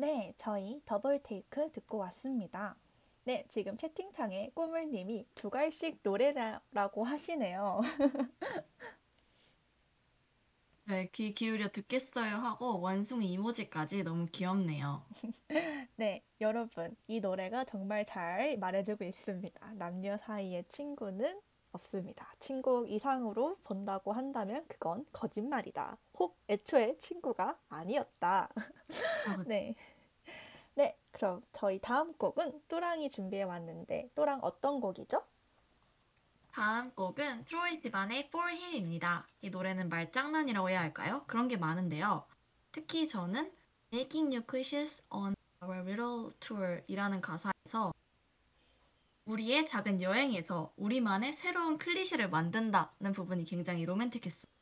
네, 0.02 0.34
저희 0.36 0.82
더블 0.84 1.20
테이크 1.22 1.70
듣고 1.70 1.98
왔습니다. 1.98 2.74
네, 3.22 3.44
지금 3.48 3.76
채팅창에 3.76 4.50
꼬물님이 4.52 5.26
두 5.36 5.48
갈씩 5.48 6.00
노래라고 6.02 7.04
하시네요. 7.04 7.82
말귀 10.92 11.32
기울여 11.32 11.68
듣겠어요 11.70 12.36
하고 12.36 12.78
원숭이 12.78 13.32
이모지까지 13.32 14.02
너무 14.02 14.26
귀엽네요. 14.26 15.02
네, 15.96 16.22
여러분, 16.42 16.94
이 17.06 17.20
노래가 17.20 17.64
정말 17.64 18.04
잘 18.04 18.58
말해주고 18.58 19.02
있습니다. 19.02 19.72
남녀 19.74 20.18
사이의 20.18 20.64
친구는 20.68 21.40
없습니다. 21.72 22.34
친구 22.38 22.86
이상으로 22.86 23.56
본다고 23.64 24.12
한다면 24.12 24.66
그건 24.68 25.06
거짓말이다. 25.12 25.96
혹 26.18 26.36
애초에 26.50 26.98
친구가 26.98 27.58
아니었다. 27.70 28.50
네. 29.48 29.74
네, 30.74 30.98
그럼 31.10 31.42
저희 31.52 31.78
다음 31.78 32.12
곡은 32.12 32.64
또랑이 32.68 33.08
준비해 33.08 33.44
왔는데 33.44 34.10
또랑 34.14 34.40
어떤 34.42 34.78
곡이죠? 34.80 35.22
다음 36.52 36.90
곡은 36.90 37.46
트로이 37.46 37.80
시반의 37.80 38.26
For 38.26 38.50
Him입니다. 38.50 39.26
이 39.40 39.48
노래는 39.48 39.88
말장난이라고 39.88 40.68
해야 40.68 40.80
할까요? 40.80 41.24
그런 41.26 41.48
게 41.48 41.56
많은데요. 41.56 42.26
특히 42.72 43.08
저는 43.08 43.50
Making 43.90 44.36
You 44.36 44.46
Cliches 44.48 45.02
on 45.08 45.34
Our 45.62 45.80
Little 45.80 46.30
Tour 46.40 46.82
이라는 46.88 47.22
가사에서 47.22 47.94
우리의 49.24 49.66
작은 49.66 50.02
여행에서 50.02 50.74
우리만의 50.76 51.32
새로운 51.32 51.78
클리셰를 51.78 52.28
만든다는 52.28 53.12
부분이 53.14 53.46
굉장히 53.46 53.86
로맨틱했어요. 53.86 54.52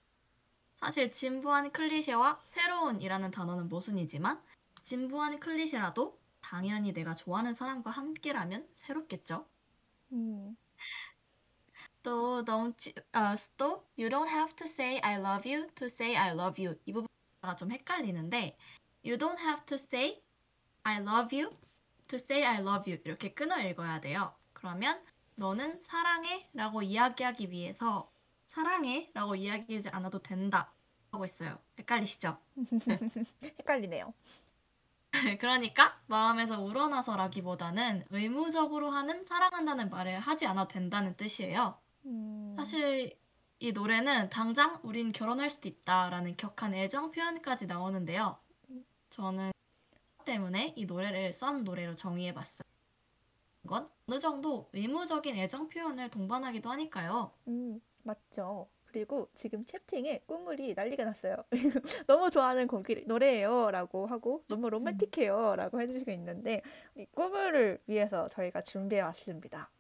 사실 0.77 1.11
진부한 1.11 1.73
클리셰와 1.73 2.41
새로운이라는 2.45 3.33
단어는 3.33 3.69
모순이지만 3.69 4.41
진부한 4.85 5.41
클리셰라도 5.41 6.17
당연히 6.41 6.93
내가 6.93 7.17
좋아하는 7.17 7.55
사람과 7.55 7.91
함께라면 7.91 8.69
새롭겠죠. 8.75 9.45
음, 10.13 10.57
또 12.03 12.45
don't 12.45 12.87
you, 12.87 12.95
어, 13.13 13.37
또 13.57 13.85
you 13.99 14.09
don't 14.09 14.29
have 14.29 14.55
to 14.57 14.67
say 14.67 15.01
I 15.01 15.19
love 15.19 15.51
you 15.51 15.69
to 15.75 15.87
say 15.87 16.17
I 16.17 16.31
love 16.33 16.63
you 16.65 16.79
이 16.87 16.93
부분가 16.93 17.57
좀 17.57 17.71
헷갈리는데 17.73 18.57
you 19.05 19.19
don't 19.19 19.39
have 19.39 19.65
to 19.67 19.77
say 19.77 20.23
I 20.83 21.01
love 21.01 21.37
you 21.37 21.55
to 22.09 22.17
say 22.17 22.45
I 22.45 22.61
love 22.61 22.91
you 22.91 23.01
이렇게 23.05 23.33
끊어 23.33 23.61
읽어야 23.61 24.01
돼요. 24.01 24.35
그러면 24.53 25.03
너는 25.37 25.81
사랑해라고 25.81 26.83
이야기하기 26.83 27.51
위해서 27.51 28.11
사랑해라고 28.47 29.37
이야기하지 29.37 29.89
않아도 29.91 30.21
된다 30.21 30.73
하고 31.13 31.25
있어요. 31.25 31.59
헷갈리시죠? 31.79 32.39
헷갈리네요. 33.43 34.13
그러니까 35.41 35.99
마음에서 36.07 36.61
우러나서라기보다는 36.63 38.05
의무적으로 38.11 38.91
하는 38.91 39.25
사랑한다는 39.25 39.91
말을 39.91 40.21
하지 40.21 40.47
않아도 40.47 40.69
된다는 40.69 41.17
뜻이에요. 41.17 41.80
음, 42.07 42.55
사실 42.57 43.19
이 43.59 43.73
노래는 43.73 44.31
당장 44.31 44.81
우린 44.83 45.13
결혼할 45.13 45.51
수도 45.51 45.69
있다라는 45.69 46.37
격한 46.37 46.75
애정 46.75 47.11
표현까지 47.11 47.67
나오는데요. 47.67 48.39
저는 49.11 49.53
때문에 50.25 50.75
이 50.77 50.87
노래를 50.87 51.33
썸 51.33 51.65
노래로 51.65 51.97
정의해봤어요. 51.97 52.69
이건 53.65 53.89
어느 54.07 54.19
정도 54.19 54.69
의무적인 54.73 55.37
애정 55.37 55.69
표현을 55.69 56.11
동반하기도 56.11 56.71
하니까요. 56.71 57.33
음, 57.49 57.81
맞죠. 58.03 58.69
그리고 58.87 59.29
지금 59.35 59.65
채팅에 59.65 60.23
꾸물이 60.27 60.75
난리가 60.75 61.05
났어요. 61.05 61.37
너무 62.07 62.31
좋아하는 62.31 62.67
곡이 62.67 63.05
노래예요. 63.07 63.71
라고 63.71 64.07
하고 64.07 64.43
너무 64.49 64.69
로맨틱해요. 64.71 65.57
라고 65.57 65.81
해주시고 65.81 66.11
있는데 66.13 66.63
이 66.97 67.07
꾸물을 67.15 67.83
위해서 67.87 68.27
저희가 68.29 68.63
준비해 68.63 69.03
왔습니다. 69.03 69.71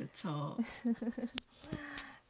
그렇죠. 0.00 0.56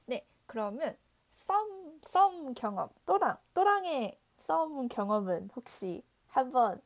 네, 0.07 0.27
그러면 0.47 0.97
썸, 1.33 1.55
썸 2.03 2.53
경험, 2.55 2.89
또랑, 3.07 3.37
또랑의 3.55 4.19
썸 4.41 4.89
경험은 4.89 5.51
혹시 5.55 6.03
한번 6.27 6.83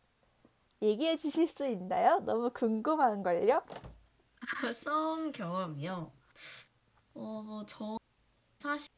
얘기해 0.83 1.17
주실 1.17 1.47
수 1.47 1.67
있나요? 1.67 2.21
너무 2.21 2.51
궁금한걸요? 2.51 3.63
썸 4.75 5.33
경험이요. 5.33 6.13
어, 7.15 7.63
저 7.67 7.99
사실 8.61 8.91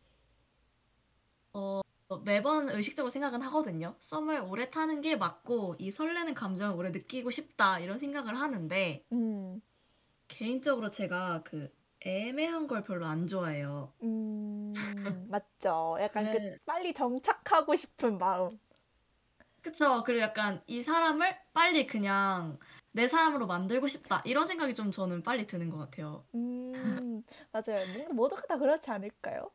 어, 1.53 1.83
매번 2.25 2.69
의식적으로 2.69 3.11
생각은 3.11 3.43
하거든요. 3.43 3.95
썸을 4.01 4.41
오래 4.41 4.71
타는 4.71 5.03
게 5.03 5.15
맞고 5.15 5.77
이 5.79 5.93
설레는 5.93 6.35
감정을 6.35 6.77
오래 6.77 6.91
느끼고 6.91 7.31
싶다 7.31 7.79
이런 7.79 7.99
생각을 7.99 8.35
하는데 8.35 9.05
음, 9.13 9.63
개인적으로 10.29 10.91
제가 10.91 11.43
그 11.45 11.71
애매한 12.07 12.67
걸 12.69 12.85
별로 12.85 13.07
안 13.07 13.27
좋아해요. 13.27 13.93
음, 14.03 14.73
맞죠. 15.31 15.97
약간 16.01 16.31
그 16.31 16.37
네. 16.37 16.59
빨리 16.65 16.95
정착하고 16.95 17.75
싶은 17.77 18.19
마음. 18.19 18.59
그쵸? 19.63 20.05
그리고 20.05 20.21
약간 20.23 20.63
이 20.67 20.81
사람을 20.83 21.37
빨리 21.53 21.87
그냥 21.87 22.59
내 22.93 23.07
사람으로 23.09 23.47
만들고 23.47 23.89
싶다 23.89 24.23
이런 24.25 24.47
생각이 24.47 24.75
좀 24.75 24.93
저는 24.93 25.23
빨리 25.23 25.47
드는 25.47 25.69
것 25.71 25.79
같아요. 25.79 26.25
음, 26.35 26.43
맞아요. 27.53 27.87
뭔가 27.87 28.13
모두가 28.13 28.43
다 28.47 28.59
그렇지 28.59 28.91
않을까요? 28.91 29.51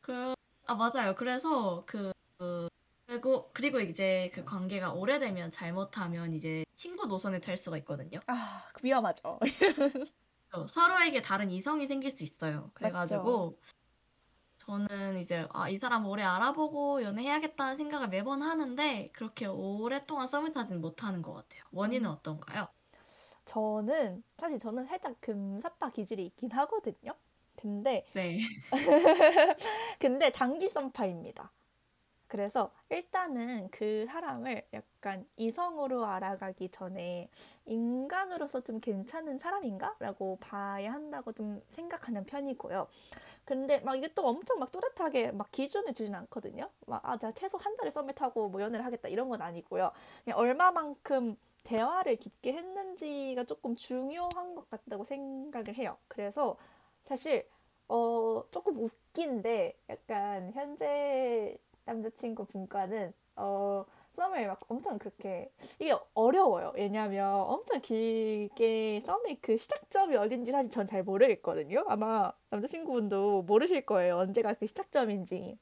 그, 0.00 0.34
아, 0.66 0.74
맞아요. 0.74 1.14
그래서 1.16 1.84
그, 1.86 2.12
그, 2.38 2.68
그리고, 3.06 3.50
그리고 3.52 3.80
이제 3.80 4.30
그 4.34 4.44
관계가 4.44 4.92
오래되면 4.92 5.50
잘못하면 5.50 6.32
이제 6.32 6.64
친구 6.76 7.06
노선이 7.06 7.40
될 7.40 7.56
수가 7.56 7.76
있거든요. 7.78 8.20
아, 8.26 8.66
위험하죠. 8.82 9.38
어, 10.52 10.66
서로에게 10.66 11.22
다른 11.22 11.50
이성이 11.50 11.86
생길 11.86 12.16
수 12.16 12.22
있어요. 12.24 12.70
그래가지고 12.74 13.58
저는 14.58 15.18
이제 15.18 15.46
아, 15.52 15.68
이 15.68 15.78
사람 15.78 16.06
오래 16.06 16.22
알아보고 16.22 17.02
연애해야겠다는 17.02 17.76
생각을 17.76 18.08
매번 18.08 18.42
하는데 18.42 19.10
그렇게 19.12 19.46
오랫동안 19.46 20.26
썸을 20.26 20.52
타지는 20.52 20.80
못하는 20.80 21.22
것 21.22 21.32
같아요. 21.32 21.64
원인은 21.72 22.08
음. 22.08 22.14
어떤가요? 22.14 22.68
저는 23.44 24.22
사실 24.36 24.58
저는 24.58 24.84
살짝 24.84 25.18
금사빠 25.20 25.90
기질이 25.90 26.26
있긴 26.26 26.50
하거든요. 26.50 27.14
근데 27.56 28.06
네. 28.12 28.40
근데 29.98 30.30
장기 30.30 30.68
썸파입니다. 30.68 31.50
그래서 32.28 32.70
일단은 32.90 33.68
그 33.70 34.06
사람을 34.06 34.62
약간 34.74 35.26
이성으로 35.36 36.04
알아가기 36.04 36.68
전에 36.68 37.28
인간으로서 37.64 38.60
좀 38.60 38.80
괜찮은 38.80 39.38
사람인가? 39.38 39.96
라고 39.98 40.36
봐야 40.40 40.92
한다고 40.92 41.32
좀 41.32 41.62
생각하는 41.70 42.24
편이고요. 42.24 42.86
근데 43.46 43.80
막 43.80 43.96
이게 43.96 44.12
또 44.14 44.26
엄청 44.26 44.58
막 44.58 44.70
또렷하게 44.70 45.32
막 45.32 45.50
기준을 45.50 45.94
두진 45.94 46.14
않거든요. 46.14 46.70
막, 46.86 47.00
아, 47.02 47.16
제가 47.16 47.32
최소 47.32 47.56
한 47.56 47.74
달을 47.78 47.92
썸을 47.92 48.14
타고 48.14 48.50
뭐 48.50 48.60
연애를 48.60 48.84
하겠다 48.84 49.08
이런 49.08 49.30
건 49.30 49.40
아니고요. 49.40 49.90
그냥 50.22 50.38
얼마만큼 50.38 51.34
대화를 51.64 52.16
깊게 52.16 52.52
했는지가 52.52 53.44
조금 53.44 53.74
중요한 53.74 54.54
것 54.54 54.68
같다고 54.68 55.04
생각을 55.04 55.74
해요. 55.76 55.96
그래서 56.08 56.58
사실 57.04 57.48
어 57.88 58.44
조금 58.50 58.78
웃긴데 58.78 59.78
약간 59.88 60.52
현재 60.52 61.56
남자친구 61.88 62.44
분과는 62.46 63.12
어 63.36 63.84
썸을 64.16 64.46
막 64.48 64.60
엄청 64.68 64.98
그렇게 64.98 65.50
이게 65.78 65.94
어려워요. 66.14 66.72
왜냐면 66.74 67.40
엄청 67.40 67.80
길게 67.80 69.00
썸의 69.04 69.38
그 69.40 69.56
시작점이 69.56 70.16
어딘지 70.16 70.50
사실 70.52 70.70
전 70.70 70.86
잘 70.86 71.02
모르겠거든요. 71.02 71.84
아마 71.88 72.32
남자친구분도 72.50 73.42
모르실 73.42 73.86
거예요. 73.86 74.18
언제가 74.18 74.54
그 74.54 74.66
시작점인지. 74.66 75.58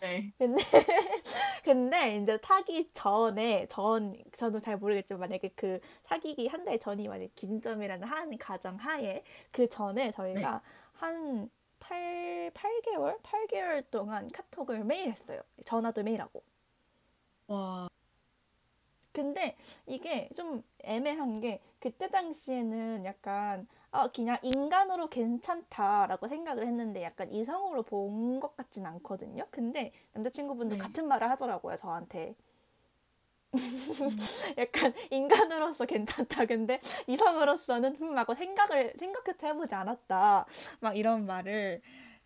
네. 0.00 0.32
근데 0.36 0.60
근데 1.64 2.16
이제 2.16 2.36
타기 2.38 2.90
전에 2.92 3.66
전 3.68 4.16
저도 4.32 4.58
잘 4.58 4.76
모르겠지만 4.76 5.20
만약에 5.20 5.50
그 5.56 5.78
사귀기 6.02 6.48
한 6.48 6.64
달 6.64 6.78
전이 6.78 7.08
만약 7.08 7.28
기준점이라는 7.36 8.06
한 8.06 8.36
가정 8.38 8.76
하에 8.76 9.22
그 9.52 9.68
전에 9.68 10.10
저희가 10.10 10.60
한 10.94 11.48
8, 11.92 12.50
8개월? 12.54 13.20
8개월 13.22 13.84
동안 13.90 14.28
카톡을 14.30 14.82
매일 14.84 15.10
했어요. 15.10 15.42
전화도 15.66 16.02
매일 16.02 16.20
하고. 16.22 16.42
와, 17.46 17.88
근데 19.12 19.56
이게 19.86 20.28
좀 20.34 20.62
애매한 20.80 21.40
게 21.40 21.60
그때 21.80 22.08
당시에는 22.10 23.04
약간 23.04 23.68
아 23.90 24.08
그냥 24.08 24.38
인간으로 24.42 25.08
괜찮다라고 25.10 26.28
생각을 26.28 26.66
했는데 26.66 27.02
약간 27.02 27.30
이성으로 27.30 27.82
본 27.82 28.40
것 28.40 28.56
같진 28.56 28.86
않거든요. 28.86 29.46
근데 29.50 29.92
남자친구분도 30.14 30.76
네. 30.76 30.78
같은 30.78 31.06
말을 31.08 31.28
하더라고요 31.30 31.76
저한테. 31.76 32.34
약간 34.58 34.94
인간으로서 35.10 35.84
괜찮다. 35.84 36.46
근데 36.46 36.80
이성으로서는 37.06 37.96
흠 37.96 38.16
하고 38.16 38.34
생각을 38.34 38.94
생각조차 38.98 39.48
해보지 39.48 39.74
않았다. 39.74 40.46
막 40.80 40.96
이런 40.96 41.26
말을 41.26 41.82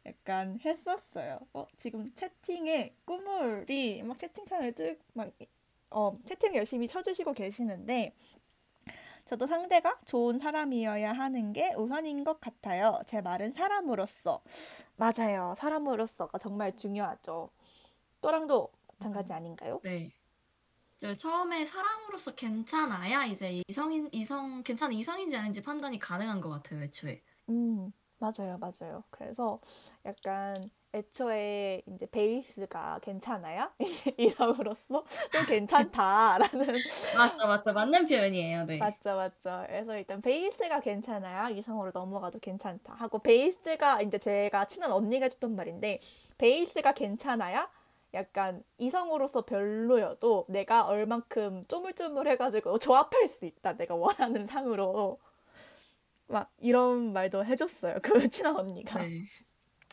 약간 0.07 0.59
했었어요. 0.65 1.41
어, 1.53 1.67
지금 1.77 2.09
채팅에 2.15 2.95
꾸물이 3.05 4.03
막 4.05 4.19
채팅창을 4.19 4.75
쭉막 4.75 5.33
어, 5.91 6.17
채팅 6.25 6.55
열심히 6.55 6.87
쳐주시고 6.87 7.33
계시는데 7.33 8.15
저도 9.25 9.49
상대가 9.49 9.99
좋은 10.05 10.39
사람이어야 10.39 11.13
하는 11.13 11.53
게 11.53 11.75
우선인 11.75 12.23
것 12.23 12.41
같아요. 12.41 13.01
제 13.07 13.21
말은 13.21 13.53
사람으로서. 13.53 14.41
맞아요. 14.97 15.57
사람으로서가 15.59 16.39
정말 16.39 16.77
중요하죠. 16.77 17.51
또랑도 18.21 18.71
마찬가지 18.87 19.33
아닌가요? 19.33 19.81
네. 19.83 20.13
저 21.07 21.15
처음에 21.15 21.65
사람으로서 21.65 22.35
괜찮아야 22.35 23.27
이제 23.27 23.63
이성인, 23.69 24.09
이성, 24.11 24.65
괜찮은 24.65 24.97
이성인지 24.97 25.37
아닌지 25.37 25.63
판단이 25.63 26.01
가능한 26.01 26.41
것 26.41 26.49
같아요, 26.51 26.83
애초에. 26.83 27.23
음, 27.49 27.93
맞아요, 28.19 28.59
맞아요. 28.59 29.05
그래서 29.11 29.61
약간 30.05 30.69
애초에 30.93 31.83
이제 31.95 32.07
베이스가 32.07 32.99
괜찮아야 33.03 33.73
이제 33.79 34.17
이성으로서 34.19 35.05
또 35.31 35.45
괜찮다라는 35.47 36.83
맞죠, 37.15 37.47
맞죠. 37.47 37.73
맞는 37.73 38.07
표현이에요, 38.09 38.65
네. 38.65 38.79
맞죠, 38.81 39.15
맞죠. 39.15 39.65
그래서 39.69 39.97
일단 39.97 40.21
베이스가 40.21 40.81
괜찮아야 40.81 41.51
이성으로 41.51 41.93
넘어가도 41.95 42.41
괜찮다 42.41 42.95
하고 42.95 43.21
베이스가 43.21 44.03
이제 44.03 44.19
제가 44.19 44.67
친한 44.67 44.91
언니가 44.91 45.27
해줬던 45.27 45.55
말인데 45.55 46.01
베이스가 46.37 46.95
괜찮아야 46.95 47.71
약간 48.17 48.65
이성으로서 48.79 49.45
별로여도 49.45 50.47
내가 50.49 50.87
얼만큼 50.87 51.67
쪼물쪼물해가지고 51.69 52.79
조합할 52.79 53.29
수 53.29 53.45
있다. 53.45 53.75
내가 53.77 53.95
원하는 53.95 54.47
상으로 54.47 55.21
막 56.27 56.51
이런 56.59 57.13
말도 57.13 57.45
해줬어요. 57.45 57.99
그 58.03 58.13
친한 58.31 58.57
언니가. 58.57 59.01
네. 59.03 59.23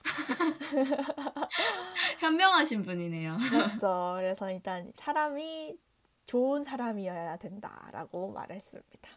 현명하신 2.20 2.84
분이네요. 2.84 3.38
맞죠. 3.38 4.14
그래서 4.18 4.52
일단 4.52 4.92
사람이 4.96 5.78
좋은 6.26 6.64
사람이어야 6.64 7.38
된다라고 7.38 8.32
말했습니다. 8.32 9.10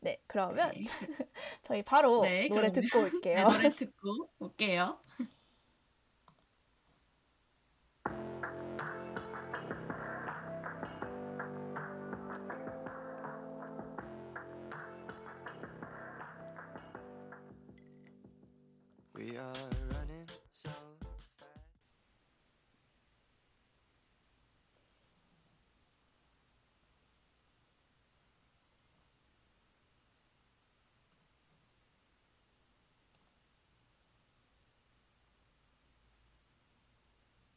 네, 0.00 0.20
그러면 0.26 0.70
네. 0.70 0.82
저희 1.62 1.82
바로 1.82 2.22
네, 2.22 2.48
노래 2.48 2.70
그러면- 2.70 2.72
듣고 2.72 2.98
네, 2.98 3.04
올게요. 3.04 3.42
노래 3.48 3.68
듣고 3.68 4.28
올게요. 4.38 4.98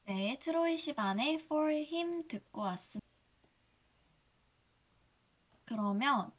네, 0.10 0.40
트로이 0.42 0.76
시반의 0.76 1.36
For 1.36 1.72
Him 1.72 2.28
듣고 2.28 2.62
왔습니다. 2.62 3.08
그러면 5.66 6.32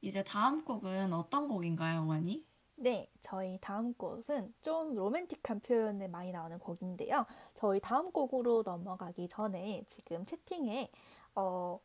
이제 0.00 0.24
다음 0.24 0.64
곡은 0.64 1.12
어떤 1.12 1.46
곡인가요, 1.46 2.06
원이? 2.06 2.47
네, 2.80 3.10
저희 3.20 3.58
다음 3.60 3.92
곡은 3.94 4.54
좀 4.62 4.94
로맨틱한 4.94 5.60
표현이 5.60 6.06
많이 6.06 6.30
나오는 6.30 6.56
곡인데요. 6.60 7.26
저희 7.54 7.80
다음 7.80 8.12
곡으로 8.12 8.62
넘어가기 8.64 9.26
전에 9.28 9.82
지금 9.88 10.24
채팅에 10.24 10.88
어, 11.34 11.80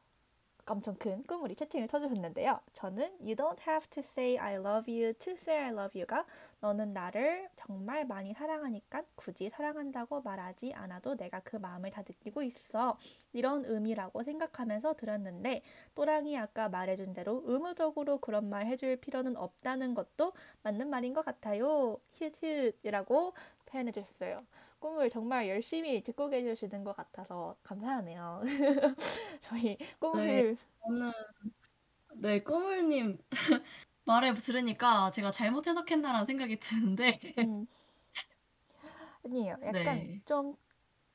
엄청 0.66 0.96
큰 0.96 1.22
꾸물이 1.24 1.56
채팅을 1.56 1.88
쳐주셨는데요. 1.88 2.60
저는 2.72 3.18
You 3.20 3.36
don't 3.36 3.60
have 3.68 3.90
to 3.90 4.02
say 4.02 4.38
I 4.38 4.56
love 4.56 4.92
you 4.92 5.14
to 5.14 5.34
say 5.34 5.62
I 5.62 5.72
love 5.72 6.00
you가 6.00 6.26
너는 6.62 6.94
나를 6.94 7.50
정말 7.56 8.06
많이 8.06 8.34
사랑하니까 8.34 9.04
굳이 9.16 9.50
사랑한다고 9.50 10.22
말하지 10.22 10.74
않아도 10.74 11.18
내가 11.18 11.42
그 11.42 11.58
마음을 11.58 11.92
다 11.92 12.02
느끼고 12.02 12.44
있어. 12.44 12.98
이런 13.34 13.66
의미라고 13.66 14.24
생각하면서 14.24 14.94
들었는데 14.94 15.64
또랑이 15.96 16.38
아까 16.38 16.70
말해준 16.70 17.14
대로 17.14 17.44
의무적으로 17.46 18.20
그런 18.20 18.50
말 18.50 18.66
해줄 18.68 18.96
필요는 18.98 19.36
없다는 19.36 19.94
것도 19.94 20.34
맞는 20.62 20.90
말인 20.90 21.14
것 21.14 21.26
같아요. 21.26 22.00
윷윷이라고 22.12 23.34
표현해 23.66 23.92
주셨어요. 23.92 24.46
꿈을 24.84 25.10
정말 25.10 25.48
열심히 25.48 26.04
듣고 26.04 26.28
계시는 26.28 26.84
것 26.84 26.94
같아서 26.94 27.56
감사하네요. 27.64 28.42
저희 29.40 29.78
꿈을 29.98 30.58
저는 30.86 31.12
네, 32.16 32.44
꼬물님 32.44 33.18
말을 34.04 34.34
들으니까 34.34 35.12
제가 35.12 35.32
잘못 35.32 35.66
해석했나라는 35.68 36.26
생각이 36.26 36.60
드는데 36.60 37.18
음, 37.40 37.66
아니에요. 39.24 39.56
약간 39.64 39.72
네. 39.72 40.22
좀 40.26 40.58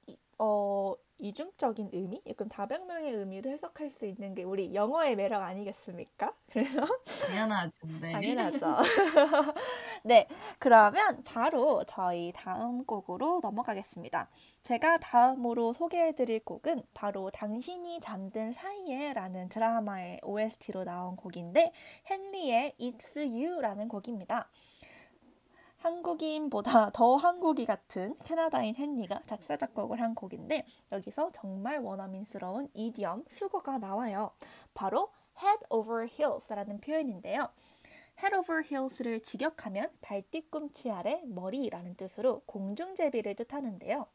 이- 0.06 0.16
어, 0.38 0.94
이중적인 1.18 1.90
의미, 1.92 2.22
약간 2.26 2.48
다변명의 2.48 3.12
의미를 3.12 3.52
해석할 3.52 3.90
수 3.90 4.06
있는 4.06 4.34
게 4.34 4.44
우리 4.44 4.72
영어의 4.72 5.14
매력 5.14 5.42
아니겠습니까? 5.42 6.32
그래서 6.50 6.86
당연하죠. 7.26 7.86
네. 8.00 8.12
당연하죠. 8.12 8.76
네, 10.04 10.28
그러면 10.58 11.22
바로 11.24 11.84
저희 11.86 12.32
다음 12.34 12.84
곡으로 12.84 13.40
넘어가겠습니다. 13.42 14.28
제가 14.62 14.98
다음으로 14.98 15.72
소개해드릴 15.72 16.44
곡은 16.44 16.82
바로 16.94 17.30
당신이 17.30 18.00
잠든 18.00 18.52
사이에 18.52 19.12
라는 19.12 19.48
드라마의 19.48 20.20
OST로 20.22 20.84
나온 20.84 21.16
곡인데 21.16 21.72
헨리의 22.10 22.74
It's 22.78 23.16
You라는 23.16 23.88
곡입니다. 23.88 24.48
한국인보다 25.78 26.90
더 26.92 27.16
한국이 27.16 27.64
같은 27.64 28.14
캐나다인 28.24 28.74
헨리가 28.76 29.22
작사 29.26 29.56
작곡을 29.56 30.00
한 30.00 30.14
곡인데 30.14 30.64
여기서 30.92 31.30
정말 31.32 31.78
원어민스러운 31.78 32.68
이디엄 32.74 33.24
수거가 33.28 33.78
나와요. 33.78 34.30
바로 34.74 35.10
head 35.40 35.64
over 35.70 36.08
heels라는 36.10 36.80
표현인데요. 36.80 37.48
Head 38.18 38.34
over 38.36 38.62
heels를 38.64 39.20
직역하면 39.20 39.90
발뒤꿈치 40.00 40.90
아래 40.90 41.22
머리라는 41.24 41.94
뜻으로 41.96 42.42
공중제비를 42.46 43.34
뜻하는데요. 43.36 44.06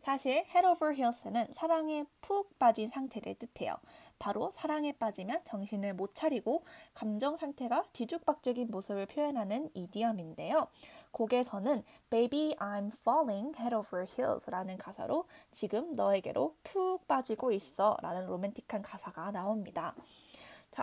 사실 0.00 0.44
head 0.54 0.66
over 0.66 0.94
heels는 0.94 1.52
사랑에 1.52 2.04
푹 2.20 2.58
빠진 2.58 2.88
상태를 2.88 3.34
뜻해요. 3.34 3.76
바로 4.18 4.52
사랑에 4.56 4.92
빠지면 4.92 5.42
정신을 5.44 5.94
못 5.94 6.14
차리고 6.14 6.64
감정 6.94 7.36
상태가 7.36 7.84
뒤죽박죽인 7.92 8.68
모습을 8.70 9.06
표현하는 9.06 9.70
이디엄인데요. 9.74 10.66
곡에서는 11.12 11.84
Baby 12.10 12.56
I'm 12.56 12.92
falling 13.00 13.56
head 13.58 13.74
over 13.74 14.06
heels라는 14.08 14.78
가사로 14.78 15.26
지금 15.52 15.94
너에게로 15.94 16.56
푹 16.64 17.06
빠지고 17.06 17.52
있어 17.52 17.96
라는 18.02 18.26
로맨틱한 18.26 18.82
가사가 18.82 19.30
나옵니다. 19.30 19.94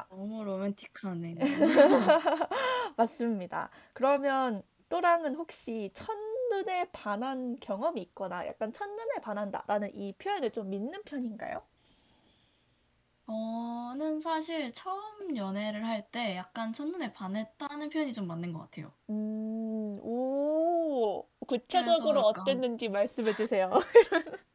너무 0.10 0.43
로맨틱하네. 0.43 1.36
맞습니다. 2.97 3.69
그러면 3.93 4.63
또랑은 4.89 5.36
혹시 5.36 5.89
첫눈에 5.93 6.89
반한 6.91 7.55
경험이 7.60 8.01
있거나 8.03 8.45
약간 8.47 8.71
첫눈에 8.71 9.15
반한다라는 9.21 9.95
이 9.95 10.13
표현을 10.13 10.51
좀 10.51 10.69
믿는 10.69 11.01
편인가요? 11.03 11.58
저는 13.27 14.19
사실 14.21 14.71
처음 14.73 15.36
연애를 15.36 15.88
할 15.88 16.05
때 16.12 16.36
약간 16.38 16.71
첫눈에 16.73 17.12
반했다는 17.13 17.89
표현이 17.89 18.13
좀 18.13 18.27
맞는 18.27 18.53
것 18.53 18.60
같아요. 18.60 18.91
음, 19.10 19.99
오, 20.03 21.27
구체적으로 21.47 22.19
약간- 22.29 22.41
어땠는지 22.43 22.89
말씀해 22.89 23.34
주세요. 23.34 23.71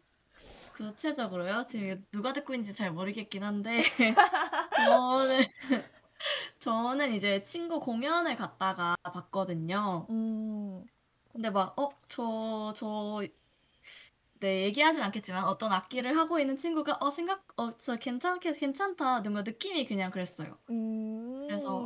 구체적으로요? 0.81 1.67
지금 1.69 2.05
누가 2.11 2.33
듣고 2.33 2.55
있는지 2.55 2.75
잘 2.75 2.91
모르겠긴 2.91 3.43
한데 3.43 3.83
저는 4.77 5.47
저는 6.59 7.13
이제 7.13 7.43
친구 7.43 7.81
공연을 7.81 8.37
갔다가 8.37 8.97
봤거든요. 9.03 10.07
음, 10.09 10.85
근데 11.33 11.51
막 11.51 11.79
어, 11.79 11.91
저, 12.09 12.73
저, 12.75 13.23
네, 14.41 14.65
얘기하진 14.65 15.03
않겠지만 15.03 15.45
어떤 15.45 15.71
악기를 15.71 16.17
하고 16.17 16.39
있는 16.39 16.57
친구가 16.57 16.97
어, 17.01 17.11
생각, 17.11 17.47
어, 17.59 17.77
저 17.77 17.97
괜찮게, 17.97 18.53
괜찮다. 18.53 19.21
뭔가 19.21 19.43
느낌이 19.43 19.87
그냥 19.87 20.11
그랬어요. 20.11 20.57
음, 20.71 21.47
그래서, 21.47 21.77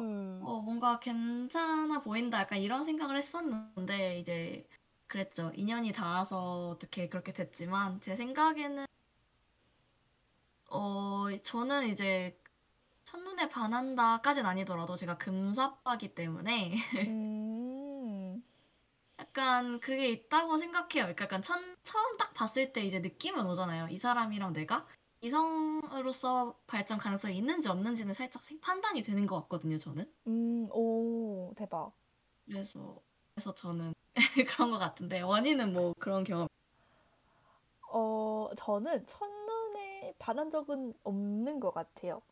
어, 0.41 0.61
뭔가 0.61 1.01
괜찮아 1.01 2.01
보인다. 2.01 2.41
약간 2.41 2.61
이런 2.61 2.85
생각을 2.85 3.17
했었는데, 3.17 4.21
이제, 4.21 4.65
그랬죠. 5.15 5.53
인연이 5.55 5.93
닿아서 5.93 6.71
어떻게 6.71 7.09
그렇게 7.09 7.33
됐지만, 7.33 8.01
제 8.01 8.17
생각에는, 8.17 8.85
어, 10.71 11.27
저는 11.43 11.89
이제, 11.89 12.37
첫눈에 13.05 13.49
반한다까진 13.49 14.47
아니더라도 14.47 14.97
제가 14.97 15.19
금사빠기 15.19 16.15
때문에, 16.15 16.77
음, 17.09 18.43
약간 19.21 19.81
그게 19.81 20.11
있다고 20.11 20.59
생각해요. 20.59 21.05
그러니까 21.05 21.25
약간 21.27 21.43
첫, 21.43 21.61
처음 21.83 22.17
딱 22.19 22.35
봤을 22.35 22.73
때 22.73 22.83
이제 22.85 23.01
느낌은 23.01 23.47
오잖아요. 23.47 23.89
이 23.91 23.99
사람이랑 23.99 24.53
내가 24.53 24.87
이성으로서 25.23 26.59
발전 26.67 26.99
가능성이 26.99 27.37
있는지 27.39 27.69
없는지는 27.69 28.15
살짝 28.15 28.43
생- 28.43 28.61
판단이 28.61 29.03
되는 29.03 29.27
것 29.27 29.41
같거든요, 29.43 29.79
저는. 29.79 30.13
음, 30.29 30.69
오, 30.73 31.55
대박. 31.57 31.93
그래서 32.47 33.01
그래서 33.35 33.55
저는 33.55 33.95
그런 34.49 34.71
것 34.71 34.79
같은데 34.79 35.21
원희는 35.21 35.73
뭐 35.73 35.95
그런 35.99 36.25
경험 36.25 36.49
어, 37.91 38.51
저는 38.57 39.07
첫눈에 39.07 40.15
반한 40.19 40.51
적은 40.51 40.95
없는 41.05 41.61
것 41.61 41.73
같아요. 41.73 42.23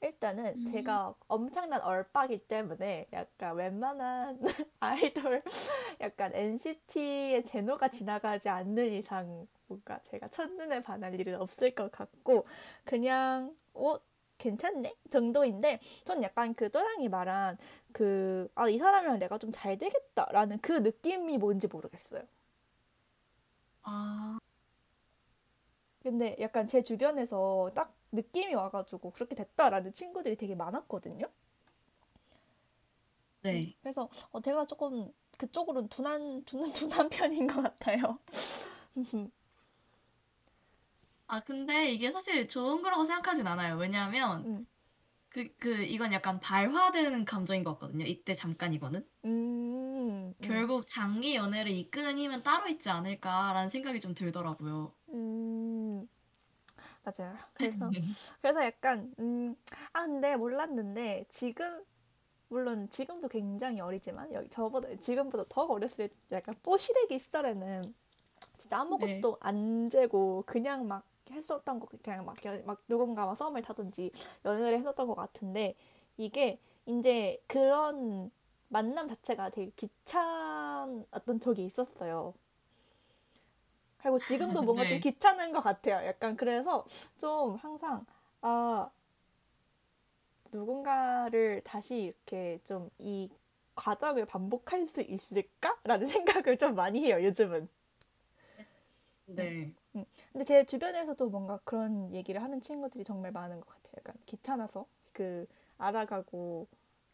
일단은 0.00 0.54
음. 0.56 0.72
제가 0.72 1.14
엄청난 1.26 1.80
얼빠기 1.80 2.38
때문에 2.46 3.08
약간 3.12 3.56
웬만한 3.56 4.40
아이돌 4.80 5.42
약간 6.00 6.32
NCT의 6.34 7.44
제노가 7.44 7.88
지나가지 7.88 8.48
않는 8.48 8.92
이상 8.92 9.46
뭔가 9.66 10.00
제가 10.02 10.28
첫눈에 10.28 10.82
반할 10.82 11.18
일은 11.18 11.40
없을 11.40 11.72
것 11.74 11.90
같고 11.92 12.46
그냥 12.84 13.54
어 13.74 13.98
괜찮네 14.38 14.94
정도인데 15.10 15.80
전 16.04 16.22
약간 16.22 16.54
그 16.54 16.70
또랑이 16.70 17.08
말한 17.08 17.58
그 17.92 18.48
아 18.56 18.68
이 18.68 18.78
사람이랑 18.78 19.18
내가 19.18 19.38
좀 19.38 19.50
잘 19.52 19.78
되겠다라는 19.78 20.60
그 20.60 20.72
느낌이 20.72 21.38
뭔지 21.38 21.66
모르겠어요. 21.68 22.22
아 23.84 24.38
근데 26.02 26.36
약간 26.40 26.66
제 26.66 26.82
주변에서 26.82 27.70
딱 27.74 27.94
느낌이 28.12 28.52
와가지고 28.54 29.12
그렇게 29.12 29.34
됐다라는 29.36 29.92
친구들이 29.92 30.36
되게 30.36 30.54
많았거든요. 30.56 31.26
네. 33.42 33.76
그래서 33.82 34.08
어, 34.32 34.40
제가 34.40 34.66
조금 34.66 35.12
그쪽으로는 35.36 35.88
둔한 35.88 36.44
둔한 36.44 36.72
둔한 36.72 37.08
편인 37.08 37.46
것 37.46 37.62
같아요. 37.62 38.18
아 41.26 41.40
근데 41.40 41.92
이게 41.92 42.10
사실 42.12 42.48
좋은 42.48 42.82
거라고 42.82 43.04
생각하진 43.04 43.46
않아요. 43.46 43.76
왜냐하면 43.76 44.46
음. 44.46 44.66
그, 45.30 45.48
그 45.58 45.82
이건 45.84 46.12
약간 46.12 46.40
발화되는 46.40 47.24
감정인 47.24 47.62
것 47.62 47.74
같거든요. 47.74 48.04
이때 48.06 48.34
잠깐 48.34 48.72
이거는 48.72 49.06
음, 49.24 49.28
음, 49.28 50.34
결국 50.40 50.88
장기 50.88 51.34
연애를 51.34 51.70
이끄는 51.70 52.18
힘은 52.18 52.42
따로 52.42 52.68
있지 52.68 52.88
않을까라는 52.88 53.68
생각이 53.68 54.00
좀 54.00 54.14
들더라고요. 54.14 54.92
음, 55.10 56.08
맞아요. 57.04 57.36
그래서 57.54 57.90
그래서 58.40 58.64
약간 58.64 59.12
음, 59.18 59.54
아 59.92 60.06
근데 60.06 60.36
몰랐는데 60.36 61.26
지금 61.28 61.84
물론 62.48 62.88
지금도 62.88 63.28
굉장히 63.28 63.80
어리지만 63.80 64.32
여기 64.32 64.48
저보다 64.48 64.88
지금보다 64.96 65.44
더 65.48 65.64
어렸을 65.66 66.08
때 66.08 66.36
약간 66.36 66.54
뽀시래기 66.62 67.18
시절에는 67.18 67.94
진짜 68.56 68.78
아무것도 68.80 69.36
안 69.40 69.90
재고 69.90 70.42
그냥 70.46 70.88
막 70.88 71.04
했었던 71.32 71.80
거 71.80 71.86
그냥 72.02 72.24
막, 72.24 72.36
연- 72.44 72.64
막 72.66 72.82
누군가와 72.88 73.34
썸을 73.34 73.62
타든지 73.62 74.12
연애를 74.44 74.78
했었던 74.78 75.06
것 75.06 75.14
같은데 75.14 75.74
이게 76.16 76.58
이제 76.86 77.42
그런 77.46 78.30
만남 78.68 79.08
자체가 79.08 79.50
되게 79.50 79.70
귀찮았던 79.76 81.40
적이 81.40 81.66
있었어요. 81.66 82.34
그리고 83.98 84.18
지금도 84.20 84.62
뭔가 84.62 84.86
좀 84.86 84.98
네. 85.02 85.10
귀찮은 85.10 85.52
것 85.52 85.60
같아요. 85.60 86.06
약간 86.06 86.36
그래서 86.36 86.84
좀 87.18 87.56
항상 87.56 88.06
아 88.40 88.90
누군가를 90.52 91.62
다시 91.64 91.96
이렇게 92.04 92.60
좀 92.64 92.90
이 92.98 93.30
과정을 93.76 94.26
반복할 94.26 94.88
수 94.88 95.00
있을까라는 95.02 96.06
생각을 96.46 96.58
좀 96.58 96.74
많이 96.74 97.00
해요. 97.04 97.22
요즘은. 97.22 97.68
네. 99.26 99.72
근데 100.32 100.44
제 100.44 100.64
주변에서도 100.64 101.28
뭔가 101.30 101.58
그런 101.64 102.14
얘기를 102.14 102.42
하는 102.42 102.60
친구들이 102.60 103.04
정말 103.04 103.32
많은 103.32 103.60
것 103.60 103.66
같아요. 103.68 103.92
약간 103.98 104.14
귀찮아서 104.26 104.86
그 105.12 105.46
알아가고 105.78 106.66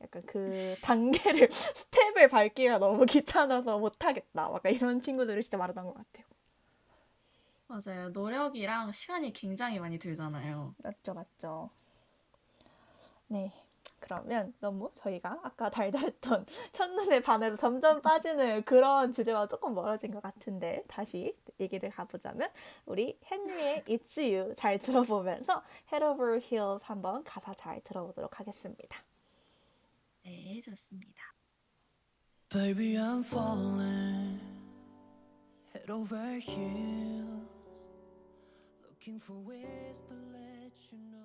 약간 0.03 0.23
그 0.27 0.75
단계를 0.83 1.49
스텝을 1.53 2.29
밟기가 2.29 2.79
너무 2.79 3.07
귀찮아서 3.07 3.79
못하겠다. 3.79 4.51
약간 4.55 4.73
이런 4.73 5.01
친구들이 5.01 5.43
진짜 5.43 5.59
많았던 5.59 5.85
것 5.87 5.95
같아요. 5.95 6.27
맞아요. 7.67 8.11
노력이랑 8.11 8.93
시간이 8.93 9.33
굉장히 9.33 9.81
많이 9.81 9.99
들잖아요. 9.99 10.75
맞죠, 10.79 11.15
맞죠. 11.15 11.71
네. 13.29 13.53
그러면 14.05 14.53
너무 14.61 14.91
저희가 14.93 15.41
아까 15.43 15.71
달달했던 15.71 16.45
첫눈에 16.73 17.23
반해서 17.23 17.57
점점 17.57 18.03
빠지는 18.03 18.63
그런 18.65 19.11
주제와 19.11 19.49
조금 19.49 19.75
멀어진 19.75 20.11
것 20.11 20.23
같은데 20.23 20.85
다시 20.89 21.35
얘기를 21.59 21.89
가보자면 21.89 22.51
우리 22.85 23.19
헨리의 23.31 23.85
It's 23.89 24.19
You 24.19 24.55
잘 24.55 24.79
들어보면서 24.79 25.63
Head 25.91 26.05
Over 26.05 26.39
Heels 26.43 26.85
한번 26.85 27.25
가사 27.25 27.55
잘 27.55 27.81
들어보도록 27.83 28.39
하겠습니다. 28.39 29.03
네, 30.23 30.61
좋습니다. 30.61 31.35
Baby, 32.51 32.97
I'm 32.97 33.25
falling 33.25 34.39
head 35.73 35.91
over 35.91 36.39
heels, 36.39 37.49
looking 38.83 39.19
for 39.19 39.37
ways 39.41 40.03
to 40.09 40.15
let 40.33 40.73
you 40.93 40.99
know 41.11 41.24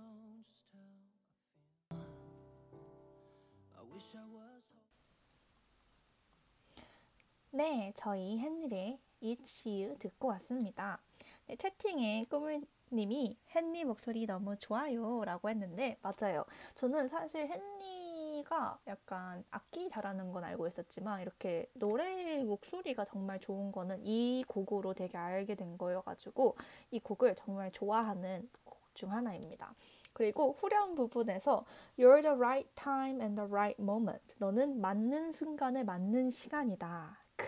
네, 7.51 7.91
저희 7.95 8.39
헨리의 8.39 8.99
It's 9.21 9.67
You 9.67 9.97
듣고 9.97 10.29
왔습니다. 10.29 10.99
네, 11.47 11.57
채팅에 11.57 12.25
꾸물님이 12.29 13.35
헨리 13.53 13.83
목소리 13.83 14.25
너무 14.25 14.55
좋아요 14.57 15.25
라고 15.25 15.49
했는데 15.49 15.97
맞아요. 16.01 16.45
저는 16.75 17.09
사실 17.09 17.51
헨리가 17.51 18.79
약간 18.87 19.43
악기 19.51 19.89
잘하는 19.89 20.31
건 20.31 20.45
알고 20.45 20.67
있었지만 20.67 21.21
이렇게 21.21 21.69
노래 21.73 22.41
목소리가 22.43 23.03
정말 23.03 23.39
좋은 23.39 23.71
거는 23.71 24.05
이 24.05 24.45
곡으로 24.47 24.93
되게 24.93 25.17
알게 25.17 25.55
된 25.55 25.77
거여가지고 25.77 26.55
이 26.91 26.99
곡을 26.99 27.35
정말 27.35 27.71
좋아하는 27.71 28.49
곡 28.63 28.79
중 28.99 29.13
하나입니다. 29.13 29.73
그리고 30.19 30.51
후렴 30.59 30.95
부분에서 30.95 31.65
You're 31.97 32.21
the 32.21 32.35
right 32.35 32.69
time 32.75 33.21
and 33.21 33.41
the 33.41 33.49
right 33.49 33.81
moment. 33.81 34.35
너는 34.37 34.81
맞는 34.81 35.31
순간에 35.31 35.85
맞는 35.85 36.29
시간이다. 36.29 37.23
크. 37.37 37.45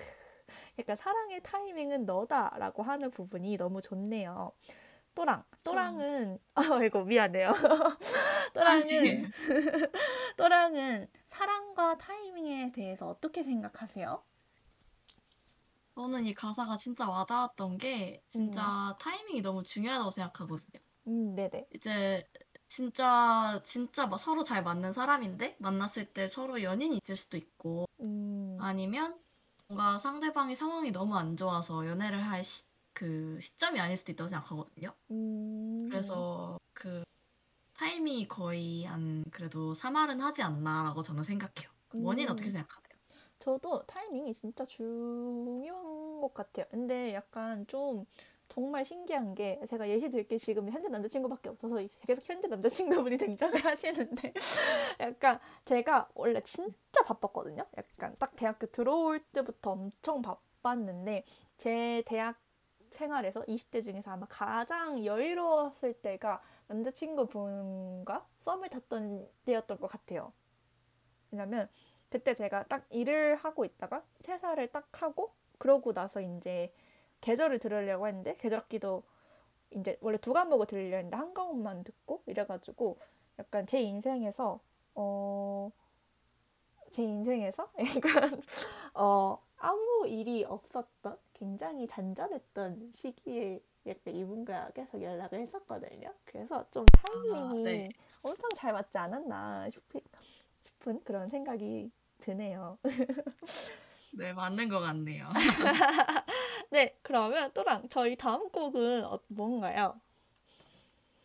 약간 0.79 0.95
사랑의 0.95 1.43
타이밍은 1.43 2.05
너다 2.05 2.55
라고 2.57 2.81
하는 2.81 3.11
부분이 3.11 3.57
너무 3.57 3.81
좋네요. 3.81 4.53
또랑, 5.13 5.43
또랑은 5.65 6.39
아이고 6.55 7.03
미안해요. 7.03 7.51
또랑은 8.53 8.83
아니, 8.83 9.25
또랑은 10.37 11.09
사랑과 11.27 11.97
타이밍에 11.97 12.71
대해서 12.71 13.09
어떻게 13.09 13.43
생각하세요? 13.43 14.23
저는 15.95 16.25
이 16.25 16.33
가사가 16.33 16.77
진짜 16.77 17.09
와닿았던 17.09 17.79
게 17.79 18.23
진짜 18.29 18.95
타이밍이 19.01 19.41
너무 19.41 19.61
중요하다고 19.61 20.11
생각하거든요. 20.11 20.81
음, 21.07 21.35
네네. 21.35 21.67
이제 21.73 22.25
진짜 22.71 23.61
진짜 23.65 24.07
막 24.07 24.17
서로 24.17 24.43
잘 24.45 24.63
맞는 24.63 24.93
사람인데 24.93 25.57
만났을 25.59 26.05
때 26.13 26.25
서로 26.25 26.63
연인이 26.63 26.97
있을 27.03 27.17
수도 27.17 27.35
있고 27.35 27.85
음, 27.99 28.57
아니면 28.57 29.19
뭔가 29.67 29.97
상대방이 29.97 30.55
상황이 30.55 30.91
너무 30.91 31.15
안 31.17 31.37
좋아서 31.37 31.85
연애를 31.87 32.25
할 32.25 32.43
시, 32.45 32.63
그 32.93 33.39
시점이 33.41 33.79
아닐 33.79 33.97
수도 33.97 34.13
있다고 34.13 34.29
생각하거든요. 34.29 34.95
음, 35.11 35.89
그래서 35.89 36.59
그 36.73 37.03
타이밍이 37.75 38.27
거의 38.29 38.85
한 38.85 39.23
그래도 39.31 39.73
사말은 39.73 40.21
하지 40.21 40.41
않나라고 40.43 41.03
저는 41.03 41.23
생각해요. 41.23 41.71
그 41.89 42.03
원인 42.03 42.29
음. 42.29 42.31
어떻게 42.31 42.49
생각하나요? 42.51 42.99
저도 43.39 43.85
타이밍이 43.87 44.33
진짜 44.35 44.65
중요한 44.65 46.21
것 46.21 46.33
같아요. 46.33 46.65
근데 46.71 47.13
약간 47.13 47.67
좀 47.67 48.05
정말 48.51 48.83
신기한 48.83 49.33
게 49.33 49.61
제가 49.65 49.87
예시 49.87 50.09
들게 50.09 50.37
지금 50.37 50.69
현재 50.69 50.89
남자친구밖에 50.89 51.47
없어서 51.47 51.77
계속 52.05 52.27
현재 52.27 52.49
남자친구분이 52.49 53.15
등장을 53.15 53.53
하시는데 53.63 54.33
약간 54.99 55.39
제가 55.63 56.09
원래 56.13 56.41
진짜 56.41 57.01
바빴거든요. 57.05 57.65
약간 57.77 58.13
딱 58.19 58.35
대학교 58.35 58.67
들어올 58.67 59.21
때부터 59.31 59.71
엄청 59.71 60.21
바빴는데 60.21 61.23
제 61.55 62.03
대학 62.05 62.41
생활에서 62.89 63.41
20대 63.43 63.81
중에서 63.81 64.11
아마 64.11 64.25
가장 64.27 65.05
여유로웠을 65.05 65.93
때가 65.93 66.41
남자친구분과 66.67 68.27
썸을 68.39 68.67
탔던 68.67 69.29
때였던 69.45 69.79
것 69.79 69.87
같아요. 69.87 70.33
왜냐면 71.31 71.69
그때 72.09 72.33
제가 72.33 72.63
딱 72.63 72.85
일을 72.89 73.37
하고 73.37 73.63
있다가 73.63 74.03
퇴사를 74.23 74.67
딱 74.73 75.01
하고 75.01 75.33
그러고 75.57 75.93
나서 75.93 76.19
이제 76.19 76.73
계절을 77.21 77.59
들으려고 77.59 78.07
했는데 78.07 78.35
계절학기도 78.37 79.03
이제 79.71 79.97
원래 80.01 80.17
두 80.17 80.33
과목을 80.33 80.67
들으려 80.67 80.97
했는데 80.97 81.17
한 81.17 81.33
과목만 81.33 81.83
듣고 81.83 82.23
이래가지고 82.25 82.97
약간 83.39 83.65
제 83.67 83.81
인생에서 83.81 84.59
어 84.95 85.71
제 86.91 87.03
인생에서 87.03 87.69
약간 87.79 88.41
어 88.93 89.41
아무 89.57 90.05
일이 90.07 90.43
없었던 90.43 91.17
굉장히 91.33 91.87
잔잔했던 91.87 92.91
시기에 92.93 93.61
약간 93.87 94.13
이분과 94.15 94.71
계속 94.75 95.01
연락을 95.01 95.39
했었거든요. 95.39 96.13
그래서 96.25 96.65
좀 96.69 96.85
아, 97.33 97.51
타이밍이 97.53 97.63
네. 97.63 97.89
엄청 98.21 98.49
잘 98.55 98.73
맞지 98.73 98.97
않았나 98.97 99.69
싶- 99.69 100.03
싶은 100.61 101.01
그런 101.03 101.29
생각이 101.29 101.89
드네요. 102.19 102.77
네, 104.13 104.33
맞는 104.33 104.69
것 104.69 104.79
같네요. 104.79 105.29
네, 106.71 106.97
그러면 107.01 107.51
또랑 107.53 107.89
저희 107.89 108.15
다음 108.15 108.49
곡은 108.49 109.05
어, 109.05 109.19
뭔가요? 109.27 109.99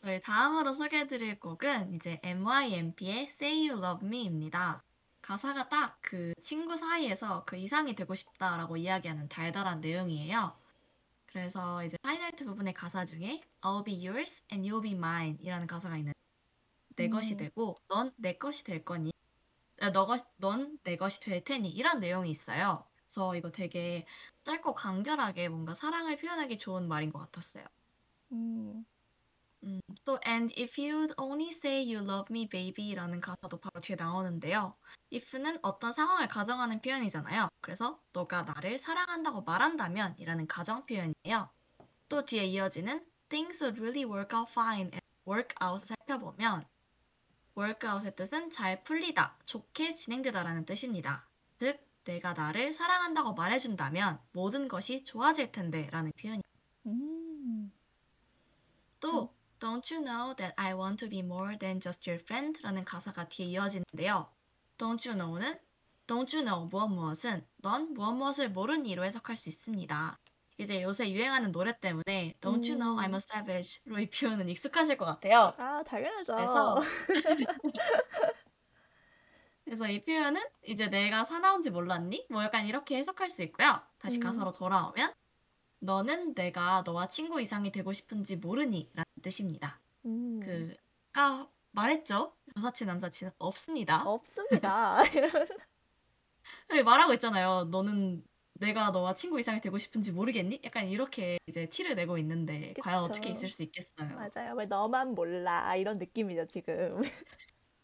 네, 0.02 0.20
다음으로 0.20 0.72
소개해드릴 0.72 1.40
곡은 1.40 1.94
이제 1.94 2.20
MYMP의 2.22 3.24
Say 3.24 3.68
You 3.68 3.82
Love 3.82 4.06
Me입니다. 4.06 4.82
가사가 5.22 5.68
딱 5.68 5.98
그 6.02 6.32
친구 6.40 6.76
사이에서 6.76 7.44
그 7.46 7.56
이상이 7.56 7.96
되고 7.96 8.14
싶다라고 8.14 8.76
이야기하는 8.76 9.28
달달한 9.28 9.80
내용이에요. 9.80 10.56
그래서 11.26 11.84
이제 11.84 11.96
하이라이트 12.02 12.44
부분의 12.44 12.74
가사 12.74 13.04
중에 13.04 13.40
I'll 13.60 13.84
be 13.84 14.06
yours 14.06 14.42
and 14.52 14.68
you'll 14.68 14.82
be 14.82 14.92
mine 14.92 15.36
이라는 15.40 15.66
가사가 15.66 15.96
있는데 15.96 16.16
내 16.96 17.06
음. 17.06 17.10
것이 17.10 17.36
되고 17.36 17.76
넌 17.88 18.12
내 18.16 18.34
것이 18.38 18.64
될 18.64 18.84
거니 18.84 19.10
아, 19.10 19.15
너 19.92 20.06
것, 20.06 20.26
넌내 20.38 20.96
것이 20.96 21.20
될 21.20 21.44
테니 21.44 21.68
이런 21.70 22.00
내용이 22.00 22.30
있어요. 22.30 22.86
그래서 22.94 23.36
이거 23.36 23.50
되게 23.50 24.06
짧고 24.44 24.74
간결하게 24.74 25.48
뭔가 25.48 25.74
사랑을 25.74 26.16
표현하기 26.16 26.58
좋은 26.58 26.88
말인 26.88 27.12
것 27.12 27.18
같았어요. 27.18 27.64
음, 28.32 28.84
음, 29.64 29.80
또 30.04 30.18
and 30.26 30.54
if 30.60 30.80
you'd 30.80 31.14
only 31.18 31.48
say 31.48 31.94
you 31.94 32.04
love 32.04 32.26
me 32.30 32.48
baby라는 32.48 33.20
가사도 33.20 33.58
바로 33.58 33.80
뒤에 33.80 33.96
나오는데요. 33.96 34.76
if는 35.12 35.58
어떤 35.62 35.92
상황을 35.92 36.28
가정하는 36.28 36.80
표현이잖아요. 36.80 37.48
그래서 37.60 38.00
너가 38.12 38.42
나를 38.42 38.78
사랑한다고 38.78 39.42
말한다면 39.42 40.16
이라는 40.18 40.46
가정 40.46 40.84
표현이에요. 40.86 41.50
또 42.08 42.24
뒤에 42.24 42.44
이어지는 42.46 43.04
things 43.28 43.62
would 43.62 43.80
really 43.80 44.04
work 44.04 44.36
out 44.38 44.50
fine 44.52 44.90
and 44.92 45.00
work 45.26 45.54
out을 45.62 45.86
살펴보면 45.86 46.66
out의 47.56 48.14
뜻은 48.16 48.50
잘 48.50 48.82
풀리다, 48.84 49.36
좋게 49.46 49.94
진행되다라는 49.94 50.66
뜻입니다. 50.66 51.26
즉, 51.58 51.80
내가 52.04 52.32
나를 52.34 52.72
사랑한다고 52.72 53.34
말해준다면 53.34 54.20
모든 54.32 54.68
것이 54.68 55.04
좋아질 55.04 55.52
텐데 55.52 55.88
라는 55.90 56.12
표현이 56.12 56.42
음, 56.86 57.72
또 59.00 59.34
Don't 59.58 59.90
you 59.92 60.04
know 60.04 60.36
that 60.36 60.54
I 60.56 60.74
want 60.74 60.98
to 60.98 61.08
be 61.08 61.20
more 61.20 61.58
than 61.58 61.80
just 61.80 62.08
your 62.08 62.22
friend? 62.22 62.60
라는 62.62 62.84
가사가 62.84 63.28
뒤에 63.28 63.46
이어지는데요. 63.46 64.28
Don't 64.78 65.08
you 65.08 65.16
know는 65.16 65.58
Don't 66.06 66.32
you 66.36 66.44
know 66.44 66.68
무엇 66.68 66.88
무엇은 66.88 67.44
넌 67.56 67.92
무엇 67.94 68.12
무엇을 68.12 68.50
모르니 68.50 68.94
로 68.94 69.04
해석할 69.04 69.36
수 69.36 69.48
있습니다. 69.48 70.18
이제 70.58 70.82
요새 70.82 71.10
유행하는 71.10 71.52
노래 71.52 71.78
때문에 71.78 72.34
Don't 72.40 72.64
you 72.64 72.76
know 72.76 72.94
음. 72.94 72.98
I'm 72.98 73.12
a 73.12 73.16
savage로 73.16 73.98
이 74.00 74.08
표현은 74.08 74.48
익숙하실 74.48 74.96
것 74.96 75.04
같아요. 75.04 75.52
아, 75.58 75.82
당연하죠. 75.82 76.34
그래서 76.34 76.80
그래서 79.64 79.88
이 79.88 80.02
표현은 80.02 80.40
이제 80.64 80.86
내가 80.86 81.24
사나운지 81.24 81.70
몰랐니? 81.70 82.26
뭐 82.30 82.42
약간 82.42 82.66
이렇게 82.66 82.96
해석할 82.96 83.28
수 83.28 83.42
있고요. 83.42 83.80
다시 83.98 84.18
음. 84.18 84.22
가사로 84.22 84.52
돌아오면 84.52 85.12
너는 85.80 86.34
내가 86.34 86.82
너와 86.86 87.08
친구 87.08 87.40
이상이 87.40 87.72
되고 87.72 87.92
싶은지 87.92 88.36
모르니? 88.36 88.90
라는 88.94 89.04
뜻입니다. 89.22 89.80
음, 90.06 90.40
그, 90.42 90.74
아까 91.12 91.48
말했죠? 91.72 92.32
여사친, 92.56 92.86
남사친 92.86 93.32
없습니다. 93.38 94.02
없습니다. 94.04 95.04
이러면서 95.08 95.54
네, 96.70 96.82
말하고 96.82 97.12
있잖아요. 97.14 97.64
너는 97.64 98.24
내가 98.60 98.90
너와 98.90 99.14
친구 99.14 99.38
이상이 99.40 99.60
되고 99.60 99.78
싶은지 99.78 100.12
모르겠니? 100.12 100.60
약간 100.64 100.88
이렇게 100.88 101.38
이제 101.46 101.68
티를 101.68 101.94
내고 101.94 102.18
있는데 102.18 102.74
과연 102.78 103.02
그쵸. 103.02 103.04
어떻게 103.04 103.30
있을 103.30 103.48
수 103.48 103.62
있겠어요? 103.62 104.26
맞아요. 104.34 104.54
왜 104.56 104.66
너만 104.66 105.14
몰라 105.14 105.74
이런 105.76 105.96
느낌이죠 105.98 106.46
지금. 106.46 107.00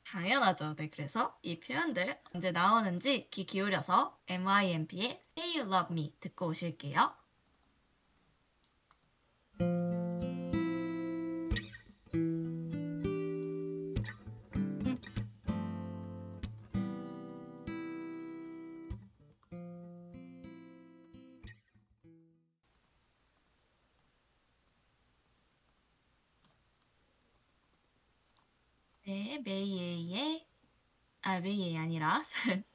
당연하죠. 0.04 0.74
네, 0.76 0.88
그래서 0.90 1.36
이 1.42 1.58
표현들 1.58 2.20
언제 2.34 2.52
나오는지 2.52 3.28
귀 3.30 3.44
기울여서 3.46 4.20
MIMP의 4.28 5.20
Say 5.24 5.58
You 5.58 5.72
Love 5.74 5.92
Me 5.92 6.16
듣고 6.20 6.46
오실게요. 6.46 7.16
메이에이의 29.44 30.46
아, 31.22 31.40
메이에이 31.40 31.76
아니라 31.78 32.22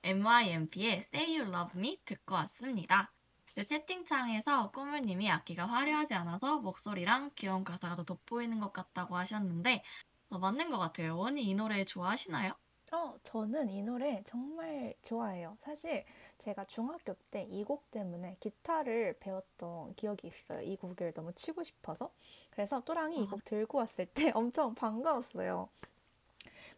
MYMP의 0.04 1.00
Say 1.00 1.38
You 1.40 1.54
Love 1.54 1.80
Me 1.80 2.00
듣고 2.06 2.36
왔습니다. 2.36 3.14
네, 3.56 3.66
채팅창에서 3.66 4.72
꾸물님이 4.72 5.30
악기가 5.32 5.66
화려하지 5.66 6.14
않아서 6.16 6.60
목소리랑 6.60 7.32
귀여운 7.36 7.64
가사가 7.64 7.96
더 7.96 8.04
돋보이는 8.04 8.60
것 8.60 8.72
같다고 8.74 9.18
하셨는데 9.18 9.84
어, 10.30 10.40
맞는 10.40 10.70
것 10.70 10.78
같아요. 10.80 11.18
원이 11.18 11.44
이 11.44 11.56
노래 11.56 11.86
좋아하시나요? 11.86 12.54
어, 12.92 13.16
저는 13.24 13.70
이 13.70 13.82
노래 13.84 14.24
정말 14.26 14.94
좋아해요. 15.04 15.58
사실 15.62 16.06
제가 16.38 16.66
중학교 16.66 17.14
때 17.32 17.46
이 17.50 17.64
곡 17.64 17.90
때문에 17.92 18.38
기타를 18.40 19.18
배웠던 19.20 19.96
기억이 19.96 20.28
있어요. 20.28 20.62
이 20.62 20.78
곡을 20.78 21.14
너무 21.14 21.34
치고 21.34 21.64
싶어서. 21.64 22.12
그래서 22.50 22.80
또랑이 22.82 23.22
이 23.24 23.28
곡 23.28 23.44
들고 23.44 23.78
왔을 23.80 24.06
때 24.06 24.32
엄청 24.36 24.74
반가웠어요. 24.76 25.70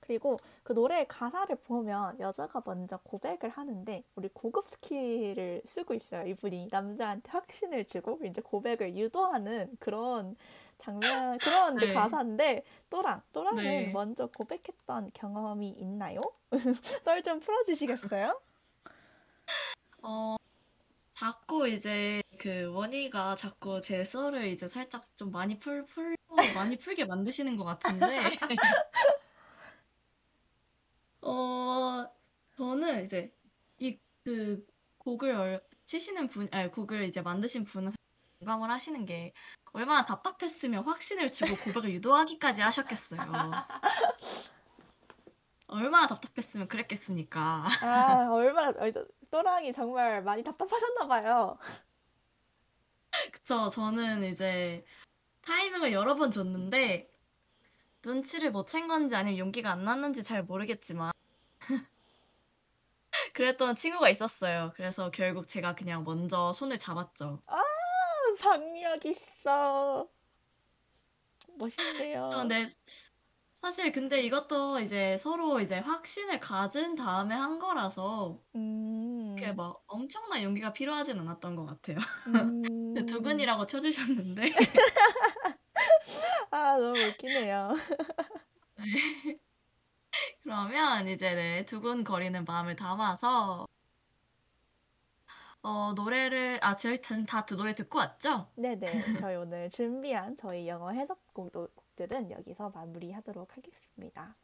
그리고 0.10 0.40
그 0.64 0.74
노래 0.74 1.06
가사를 1.06 1.56
보면 1.58 2.20
여자가 2.20 2.64
먼저 2.66 2.98
고백을 3.04 3.52
하는데 3.52 4.04
우리 4.16 4.28
고급 4.30 4.68
스킬을 4.68 5.62
쓰고 5.68 5.94
있어요. 5.94 6.26
이분이 6.26 6.70
남자한테 6.72 7.30
확신을 7.30 7.86
주고 7.86 8.20
이제 8.26 8.42
고백을 8.42 8.98
유도하는 8.98 9.70
그런 9.80 10.36
장면 10.80 11.38
그런 11.38 11.78
이제 11.78 11.90
네. 11.90 11.94
가사인데 11.94 12.64
또랑 12.90 13.22
또랑은 13.34 13.64
네. 13.64 13.92
먼저 13.92 14.26
고백했던 14.26 15.12
경험이 15.14 15.76
있나요? 15.78 16.22
썰 17.04 17.22
좀 17.22 17.40
풀어주시겠어요? 17.40 18.42
어, 20.02 20.38
자꾸 21.14 21.68
이제 21.68 22.24
그 22.40 22.72
원희가 22.74 23.36
자꾸 23.36 23.80
제 23.80 24.04
썰을 24.04 24.48
이제 24.48 24.68
살짝 24.68 25.06
좀 25.18 25.30
많이 25.30 25.60
풀, 25.60 25.86
풀, 25.86 26.16
많이 26.56 26.78
풀게 26.78 27.06
만드시는 27.06 27.58
것 27.58 27.64
같은데. 27.64 28.22
어, 31.22 32.06
저는 32.58 33.06
이제 33.06 33.34
이 33.80 33.98
그 34.26 34.66
곡을 35.00 35.32
얼- 35.34 35.64
치시는 35.86 36.28
분, 36.28 36.50
아니, 36.52 36.70
곡을 36.70 37.04
이제 37.06 37.22
만드신 37.22 37.64
분은 37.64 37.94
공감을 38.40 38.70
하시는 38.70 39.06
게 39.06 39.34
얼마나 39.72 40.06
답답했으면 40.06 40.84
확신을 40.84 41.32
주고 41.32 41.56
고백을 41.64 41.92
유도하기까지 41.94 42.62
하셨겠어요. 42.62 43.20
얼마나 45.68 46.08
답답했으면 46.08 46.68
그랬겠습니까? 46.68 47.68
아 47.82 48.28
얼마나 48.32 48.70
어, 48.70 48.92
또랑이 49.32 49.72
정말 49.72 50.22
많이 50.24 50.44
답답하셨나 50.44 51.08
봐요. 51.08 51.58
그쵸. 53.32 53.70
저는 53.70 54.24
이제 54.26 54.86
타이밍을 55.42 55.92
여러 55.94 56.16
번 56.16 56.30
줬는데 56.30 57.10
눈치를 58.10 58.52
못 58.52 58.66
챈 58.68 58.88
건지 58.88 59.16
아니면 59.16 59.38
용기가 59.38 59.72
안 59.72 59.84
났는지 59.86 60.24
잘 60.24 60.44
모르겠지만 60.44 61.12
그랬던 63.34 63.76
친구가 63.76 64.10
있었어요. 64.10 64.74
그래서 64.76 65.12
결국 65.12 65.48
제가 65.48 65.76
그냥 65.76 66.04
먼저 66.04 66.52
손을 66.54 66.78
잡았죠. 66.80 67.40
박력 68.42 69.06
있어. 69.06 70.08
멋있네요. 71.58 72.28
근데 72.34 72.68
사실 73.62 73.92
근데 73.92 74.22
이것도 74.22 74.80
이제 74.80 75.18
서로 75.18 75.60
이제 75.60 75.78
확신을 75.80 76.40
가진 76.40 76.96
다음에 76.96 77.36
한 77.36 77.60
거라서 77.60 78.40
음. 78.56 79.36
그게 79.38 79.52
막 79.52 79.84
엄청난 79.88 80.42
용기가 80.44 80.72
필요하진 80.72 81.20
않았던 81.20 81.56
것 81.56 81.66
같아요. 81.66 81.98
음. 82.28 82.94
두근이라고 83.06 83.66
쳐주셨는데 83.66 84.44
아 86.52 86.78
너무 86.78 87.00
웃기네요. 87.00 87.70
그러면 90.44 91.08
이제 91.08 91.34
네, 91.36 91.66
두근거리는 91.66 92.44
마음을 92.46 92.76
담아서 92.76 93.68
어, 95.62 95.94
노래를 95.94 96.60
아 96.64 96.78
저희 96.78 97.00
다두 97.02 97.56
노래 97.56 97.74
듣고 97.74 98.00
왔죠? 98.00 98.50
네네. 98.56 98.80
저희 99.32 99.36
오늘 99.36 99.70
준비한 99.70 100.36
저희 100.38 100.68
영어 100.68 100.92
해석곡들은 100.92 102.32
여기서 102.32 102.70
마무리하도록 102.70 103.58
하겠습니다. 103.58 104.36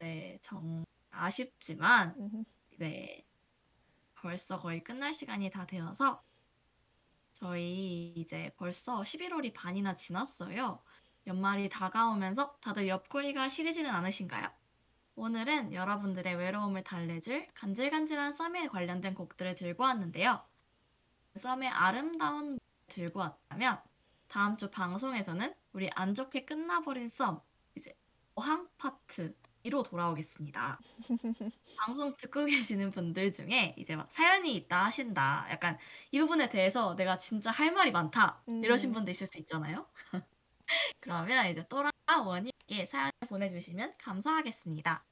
네, 0.00 0.38
정 0.42 0.84
아쉽지만 1.10 2.14
음, 2.18 2.44
네 2.78 3.24
벌써 4.16 4.58
거의 4.58 4.82
끝날 4.82 5.14
시간이 5.14 5.50
다 5.50 5.66
되어서 5.66 6.22
저희 7.34 8.12
이제 8.16 8.52
벌써 8.56 9.02
11월이 9.02 9.52
반이나 9.54 9.96
지났어요. 9.96 10.82
연말이 11.26 11.68
다가오면서 11.68 12.56
다들 12.60 12.88
옆구리가 12.88 13.48
시리지는 13.48 13.90
않으신가요? 13.90 14.48
오늘은 15.16 15.72
여러분들의 15.72 16.34
외로움을 16.34 16.82
달래줄 16.84 17.46
간질간질한 17.54 18.32
썸에 18.32 18.68
관련된 18.68 19.14
곡들을 19.14 19.54
들고 19.54 19.84
왔는데요. 19.84 20.42
썸의 21.36 21.68
아름다운 21.68 22.58
들고 22.88 23.20
왔다면 23.20 23.80
다음 24.28 24.56
주 24.56 24.70
방송에서는 24.70 25.54
우리 25.72 25.90
안 25.94 26.14
좋게 26.14 26.44
끝나버린 26.44 27.08
썸 27.08 27.40
이제 27.76 27.96
어항 28.34 28.68
파트 28.76 29.34
2로 29.64 29.82
돌아오겠습니다. 29.84 30.78
방송 31.78 32.14
듣고 32.16 32.44
계시는 32.44 32.90
분들 32.90 33.32
중에 33.32 33.74
이제 33.78 33.96
막 33.96 34.12
사연이 34.12 34.54
있다 34.56 34.84
하신다. 34.84 35.46
약간 35.50 35.78
이 36.10 36.20
부분에 36.20 36.50
대해서 36.50 36.94
내가 36.96 37.16
진짜 37.16 37.50
할 37.50 37.72
말이 37.72 37.90
많다. 37.90 38.42
이러신 38.46 38.90
음. 38.90 38.94
분도 38.94 39.10
있을 39.10 39.26
수 39.26 39.38
있잖아요. 39.38 39.86
그러면 41.00 41.46
이제 41.46 41.66
또라 41.68 41.90
원님께 42.24 42.86
사연을 42.86 43.12
보내주시면 43.28 43.94
감사하겠습니다. 43.98 45.04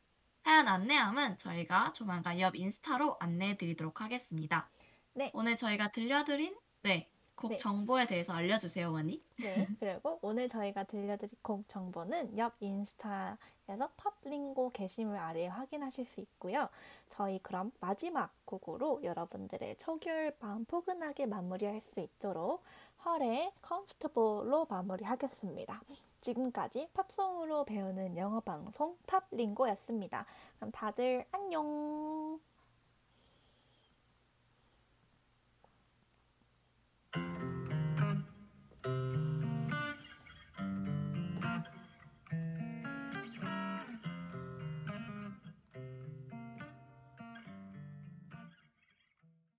사연 0.44 0.68
안내함은 0.68 1.38
저희가 1.38 1.92
조만간 1.92 2.40
옆 2.40 2.56
인스타로 2.56 3.16
안내해 3.20 3.56
드리도록 3.56 4.00
하겠습니다. 4.00 4.68
네. 5.14 5.30
오늘 5.34 5.56
저희가 5.56 5.92
들려드린 5.92 6.56
네, 6.82 7.08
곡 7.36 7.50
네. 7.50 7.56
정보에 7.58 8.06
대해서 8.06 8.32
알려주세요, 8.32 8.92
원희. 8.92 9.22
네, 9.38 9.68
그리고 9.78 10.18
오늘 10.22 10.48
저희가 10.48 10.84
들려드릴 10.84 11.30
곡 11.42 11.68
정보는 11.68 12.36
옆 12.38 12.54
인스타에서 12.60 13.90
팝링고 13.96 14.70
게시물 14.70 15.16
아래에 15.16 15.46
확인하실 15.46 16.06
수 16.06 16.20
있고요. 16.20 16.68
저희 17.08 17.38
그럼 17.40 17.70
마지막 17.80 18.34
곡으로 18.44 19.00
여러분들의 19.04 19.76
초겨울 19.78 20.32
밤 20.38 20.64
포근하게 20.64 21.26
마무리할 21.26 21.80
수 21.80 22.00
있도록 22.00 22.64
H.E.R.의 23.05 23.53
Comfortable로 23.62 24.66
마무리하겠습니다. 24.70 25.82
지금까지 26.20 26.88
팝송으로 26.94 27.64
배우는 27.64 28.16
영어 28.16 28.40
방송 28.40 28.96
팝링고였습니다. 29.07 30.24
그럼 30.57 30.70
다들 30.70 31.26
안녕! 31.32 32.40